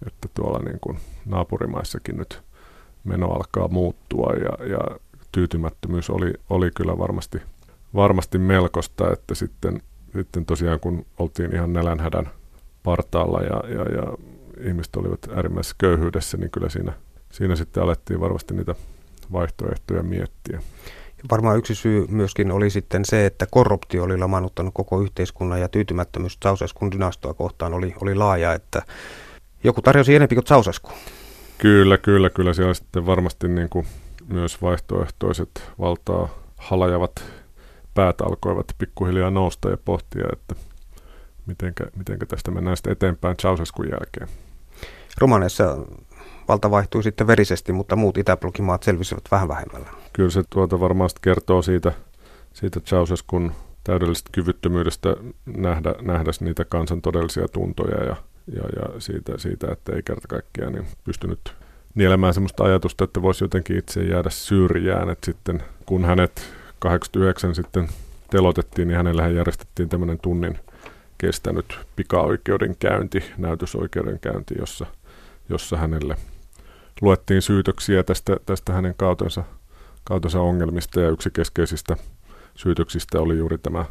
että 0.07 0.29
tuolla 0.35 0.59
niin 0.59 0.79
kuin 0.81 0.99
naapurimaissakin 1.27 2.17
nyt 2.17 2.43
meno 3.05 3.27
alkaa 3.33 3.69
muuttua 3.69 4.33
ja, 4.33 4.67
ja 4.67 4.99
tyytymättömyys 5.33 6.11
oli, 6.11 6.33
oli 6.51 6.71
kyllä 6.77 6.99
varmasti, 6.99 7.43
varmasti 7.95 8.39
melkoista, 8.39 9.13
että 9.13 9.35
sitten, 9.35 9.83
sitten 10.17 10.47
tosiaan 10.47 10.81
kun 10.81 11.07
oltiin 11.19 11.55
ihan 11.55 11.73
nälänhädän 11.73 12.31
partaalla 12.83 13.41
ja, 13.41 13.63
ja, 13.69 13.83
ja 13.83 14.13
ihmiset 14.69 14.97
olivat 14.97 15.21
äärimmäisessä 15.35 15.77
köyhyydessä, 15.79 16.37
niin 16.37 16.51
kyllä 16.51 16.69
siinä, 16.69 16.93
siinä 17.33 17.57
sitten 17.57 17.83
alettiin 17.83 18.21
varmasti 18.21 18.55
niitä 18.55 18.75
vaihtoehtoja 19.33 20.03
miettiä. 20.03 20.63
Varmaan 21.31 21.59
yksi 21.59 21.75
syy 21.75 22.07
myöskin 22.09 22.53
oli 22.53 22.71
sitten 22.71 23.05
se, 23.05 23.27
että 23.27 23.47
korruptio 23.51 24.03
oli 24.05 24.19
lamannuttanut 24.19 24.75
koko 24.75 25.01
yhteiskunnan 25.03 25.61
ja 25.61 25.69
tyytymättömyys 25.69 26.39
Ceausescun 26.41 26.91
dynastoa 26.91 27.35
kohtaan 27.35 27.75
oli, 27.75 27.95
oli 28.03 28.15
laaja, 28.15 28.53
että 28.53 28.83
joku 29.65 29.83
tarjosi 29.83 30.15
enempi 30.15 30.35
kuin 30.35 30.45
Ceausescu. 30.45 30.91
Kyllä, 31.59 31.99
kyllä, 31.99 32.31
kyllä 32.31 32.55
siellä 32.55 32.75
sitten 32.75 33.07
varmasti 33.07 33.49
niin 33.49 33.69
kuin 33.69 33.87
myös 34.29 34.63
vaihtoehtoiset 34.63 35.71
valtaa 35.79 36.29
halajavat 36.57 37.25
päät 37.95 38.21
alkoivat 38.21 38.67
pikkuhiljaa 38.79 39.31
nousta 39.31 39.71
ja 39.71 39.77
pohtia, 39.85 40.25
että 40.33 40.55
mitenkä, 41.47 41.85
mitenkä 41.97 42.27
tästä 42.27 42.51
mennään 42.51 42.77
sitten 42.77 42.93
eteenpäin 42.93 43.37
Ceausescun 43.37 43.89
jälkeen. 43.91 44.29
Romaneessa 45.19 45.79
valta 46.49 46.71
vaihtui 46.71 47.03
sitten 47.03 47.27
verisesti, 47.27 47.73
mutta 47.73 47.97
muut 47.97 48.19
Itäblokimaat 48.19 48.83
selvisivät 48.83 49.25
vähän 49.31 49.49
vähemmällä. 49.49 49.89
Kyllä 50.13 50.31
se 50.31 50.43
tuota 50.51 50.81
varmaan 50.81 51.11
kertoo 51.23 51.63
siitä, 51.63 51.93
siitä 52.53 52.81
Ceausescun 52.81 53.53
täydellisestä 53.85 54.31
kyvyttömyydestä 54.33 55.17
nähdä, 55.47 55.95
nähdä 56.03 56.31
niitä 56.41 56.65
kansan 56.65 57.03
todellisia 57.03 57.49
tuntoja 57.49 58.05
ja, 58.05 58.17
ja, 58.57 58.63
ja 58.63 59.01
siitä, 59.01 59.39
siitä, 59.39 59.73
että 59.73 59.93
ei 59.97 60.03
kerta 60.03 60.29
kaikkiaan 60.29 60.73
niin 60.73 60.87
pystynyt 61.05 61.55
nielemään 61.95 62.35
sellaista 62.35 62.65
ajatusta, 62.65 63.05
että 63.05 63.23
voisi 63.23 63.45
jotenkin 63.45 63.79
itse 63.79 64.03
jäädä 64.03 64.31
syrjään. 64.31 65.11
Että 65.11 65.25
sitten 65.25 65.63
kun 65.87 66.05
hänet 66.05 66.53
89 66.79 67.55
sitten 67.55 67.89
telotettiin, 68.31 68.89
niin 68.89 68.97
hänellä 68.97 69.29
järjestettiin 69.29 69.89
tämmöinen 69.89 70.19
tunnin 70.19 70.59
kestänyt 71.19 71.79
pikaoikeudenkäynti, 71.97 73.25
näytösoikeudenkäynti, 73.39 74.55
jossa, 74.59 74.87
jossa 75.49 75.77
hänelle 75.77 76.17
luettiin 77.01 77.43
syytöksiä 77.43 78.03
tästä, 78.03 78.37
tästä 78.47 78.73
hänen 78.73 78.95
kautensa, 78.97 79.45
kautensa 80.05 80.41
ongelmista 80.41 81.01
ja 81.01 81.09
yksi 81.09 81.31
keskeisistä 81.31 81.97
syytöksistä 82.55 83.21
oli 83.21 83.39
juuri 83.39 83.59
tämä 83.59 83.85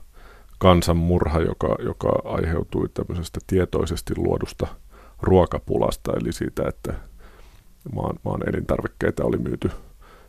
kansanmurha, 0.59 1.39
joka, 1.39 1.75
joka 1.85 2.09
aiheutui 2.23 2.89
tämmöisestä 2.93 3.39
tietoisesti 3.47 4.13
luodusta 4.17 4.67
ruokapulasta, 5.21 6.11
eli 6.21 6.31
siitä, 6.31 6.63
että 6.67 6.93
maan, 7.95 8.19
maan 8.23 8.49
elintarvikkeita 8.49 9.23
oli 9.23 9.37
myyty, 9.37 9.71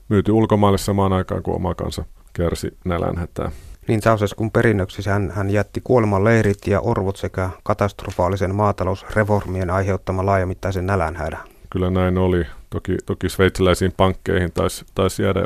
myyty 0.09 0.33
ulkomaille 0.33 0.79
samaan 0.79 1.12
aikaan, 1.12 1.43
kuin 1.43 1.57
oma 1.57 1.75
kansa 1.75 2.05
kärsi 2.33 2.79
nälänhätää. 2.85 3.53
Niin 3.88 4.01
kun 4.37 4.51
perinnöksi 4.51 5.11
hän, 5.11 5.33
hän 5.35 5.51
jätti 5.51 5.81
kuolemanleirit 5.85 6.66
ja 6.66 6.81
orvot 6.81 7.16
sekä 7.16 7.51
katastrofaalisen 7.62 8.55
maatalousreformien 8.55 9.71
aiheuttama 9.71 10.27
laajamittaisen 10.27 10.87
nälänhädän. 10.87 11.40
Kyllä 11.71 11.90
näin 11.90 12.19
oli. 12.19 12.47
Toki, 12.71 12.97
toki 13.07 13.29
sveitsiläisiin 13.29 13.93
pankkeihin 13.97 14.53
taisi, 14.53 14.85
taisi 14.95 15.23
jäädä 15.23 15.45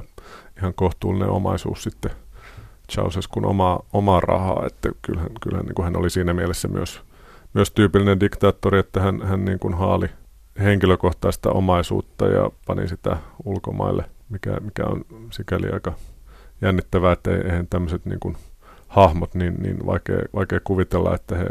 ihan 0.59 0.75
kohtuullinen 0.75 1.29
omaisuus 1.29 1.83
sitten 1.83 2.11
Ceausescun 2.93 3.47
oma, 3.47 3.81
omaa 3.93 4.21
rahaa, 4.21 4.67
että 4.67 4.91
kyllähän, 5.03 5.31
kyllähän 5.43 5.67
niin 5.67 5.75
kuin 5.75 5.85
hän 5.85 5.97
oli 5.97 6.11
siinä 6.11 6.35
mielessä 6.35 6.69
myös, 6.69 7.01
myös 7.55 7.71
tyypillinen 7.71 8.21
diktaattori, 8.21 8.79
että 8.79 9.01
hän, 9.01 9.23
hän 9.23 9.45
niin 9.45 9.59
kuin 9.59 9.75
haali 9.75 10.07
henkilökohtaista 10.59 11.51
omaisuutta 11.51 12.27
ja 12.27 12.51
pani 12.67 12.89
sitä 12.89 13.17
ulkomaille, 13.45 14.05
mikä, 14.29 14.61
mikä 14.61 14.85
on 14.87 15.05
sikäli 15.31 15.71
aika 15.73 15.93
jännittävää, 16.61 17.13
että 17.13 17.37
eihän 17.37 17.67
tämmöiset 17.67 18.07
niin 18.07 18.21
kuin 18.21 18.37
hahmot, 18.89 19.35
niin, 19.35 19.55
niin 19.55 19.87
vaikea, 19.87 20.19
vaikea 20.35 20.61
kuvitella, 20.65 21.15
että 21.15 21.37
he 21.37 21.47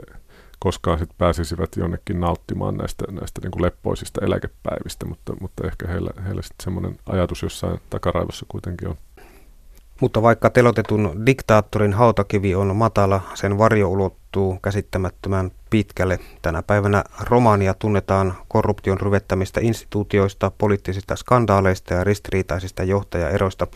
koskaan 0.59 0.99
sit 0.99 1.09
pääsisivät 1.17 1.69
jonnekin 1.77 2.19
nauttimaan 2.19 2.77
näistä, 2.77 3.05
näistä 3.11 3.41
niin 3.41 3.51
kuin 3.51 3.61
leppoisista 3.61 4.25
eläkepäivistä, 4.25 5.05
mutta, 5.05 5.33
mutta 5.41 5.67
ehkä 5.67 5.87
heillä, 5.87 6.11
heillä 6.25 6.41
sitten 6.41 6.63
semmoinen 6.63 6.97
ajatus 7.09 7.41
jossain 7.41 7.79
takaraivossa 7.89 8.45
kuitenkin 8.49 8.87
on. 8.87 8.95
Mutta 10.01 10.21
vaikka 10.21 10.49
telotetun 10.49 11.25
diktaattorin 11.25 11.93
hautakivi 11.93 12.55
on 12.55 12.75
matala, 12.75 13.21
sen 13.33 13.57
varjo 13.57 13.89
ulottuu 13.89 14.59
käsittämättömän 14.63 15.51
pitkälle. 15.69 16.19
Tänä 16.41 16.63
päivänä 16.63 17.03
Romania 17.19 17.73
tunnetaan 17.73 18.33
korruption 18.47 18.99
ryvettämistä 18.99 19.61
instituutioista, 19.63 20.51
poliittisista 20.57 21.15
skandaaleista 21.15 21.93
ja 21.93 22.03
ristiriitaisista 22.03 22.83
johtajaeroista. 22.83 23.67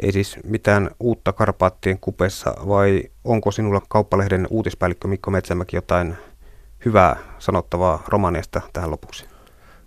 Ei 0.00 0.12
siis 0.12 0.36
mitään 0.44 0.90
uutta 1.00 1.32
Karpaattien 1.32 1.98
kupessa, 2.00 2.54
vai 2.68 3.02
onko 3.24 3.50
sinulla 3.50 3.82
kauppalehden 3.88 4.46
uutispäällikkö 4.50 5.08
Mikko 5.08 5.30
Metsämäki 5.30 5.76
jotain 5.76 6.16
hyvää 6.84 7.16
sanottavaa 7.38 8.02
Romaniasta 8.08 8.60
tähän 8.72 8.90
lopuksi? 8.90 9.26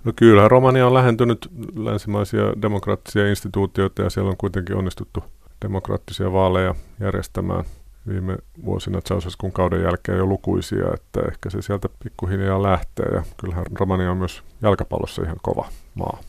No 0.04 0.13
kyllä, 0.15 0.47
Romania 0.47 0.88
on 0.88 0.93
lähentynyt 0.93 1.50
länsimaisia 1.76 2.43
demokraattisia 2.62 3.30
instituutioita 3.30 4.02
ja 4.02 4.10
siellä 4.10 4.30
on 4.30 4.38
kuitenkin 4.38 4.76
onnistuttu 4.76 5.24
demokraattisia 5.62 6.32
vaaleja 6.32 6.76
järjestämään 7.00 7.63
viime 8.08 8.38
vuosina 8.65 9.02
Ceausescun 9.02 9.52
kauden 9.52 9.84
jälkeen 9.84 10.17
jo 10.17 10.26
lukuisia, 10.26 10.86
että 10.93 11.21
ehkä 11.32 11.50
se 11.50 11.62
sieltä 11.62 11.89
pikkuhiljaa 12.04 12.63
lähtee 12.63 13.06
ja 13.13 13.24
kyllähän 13.38 13.65
Romania 13.80 14.12
on 14.12 14.17
myös 14.17 14.43
jalkapallossa 14.62 15.24
ihan 15.24 15.38
kova 15.41 15.67
maa. 15.95 16.19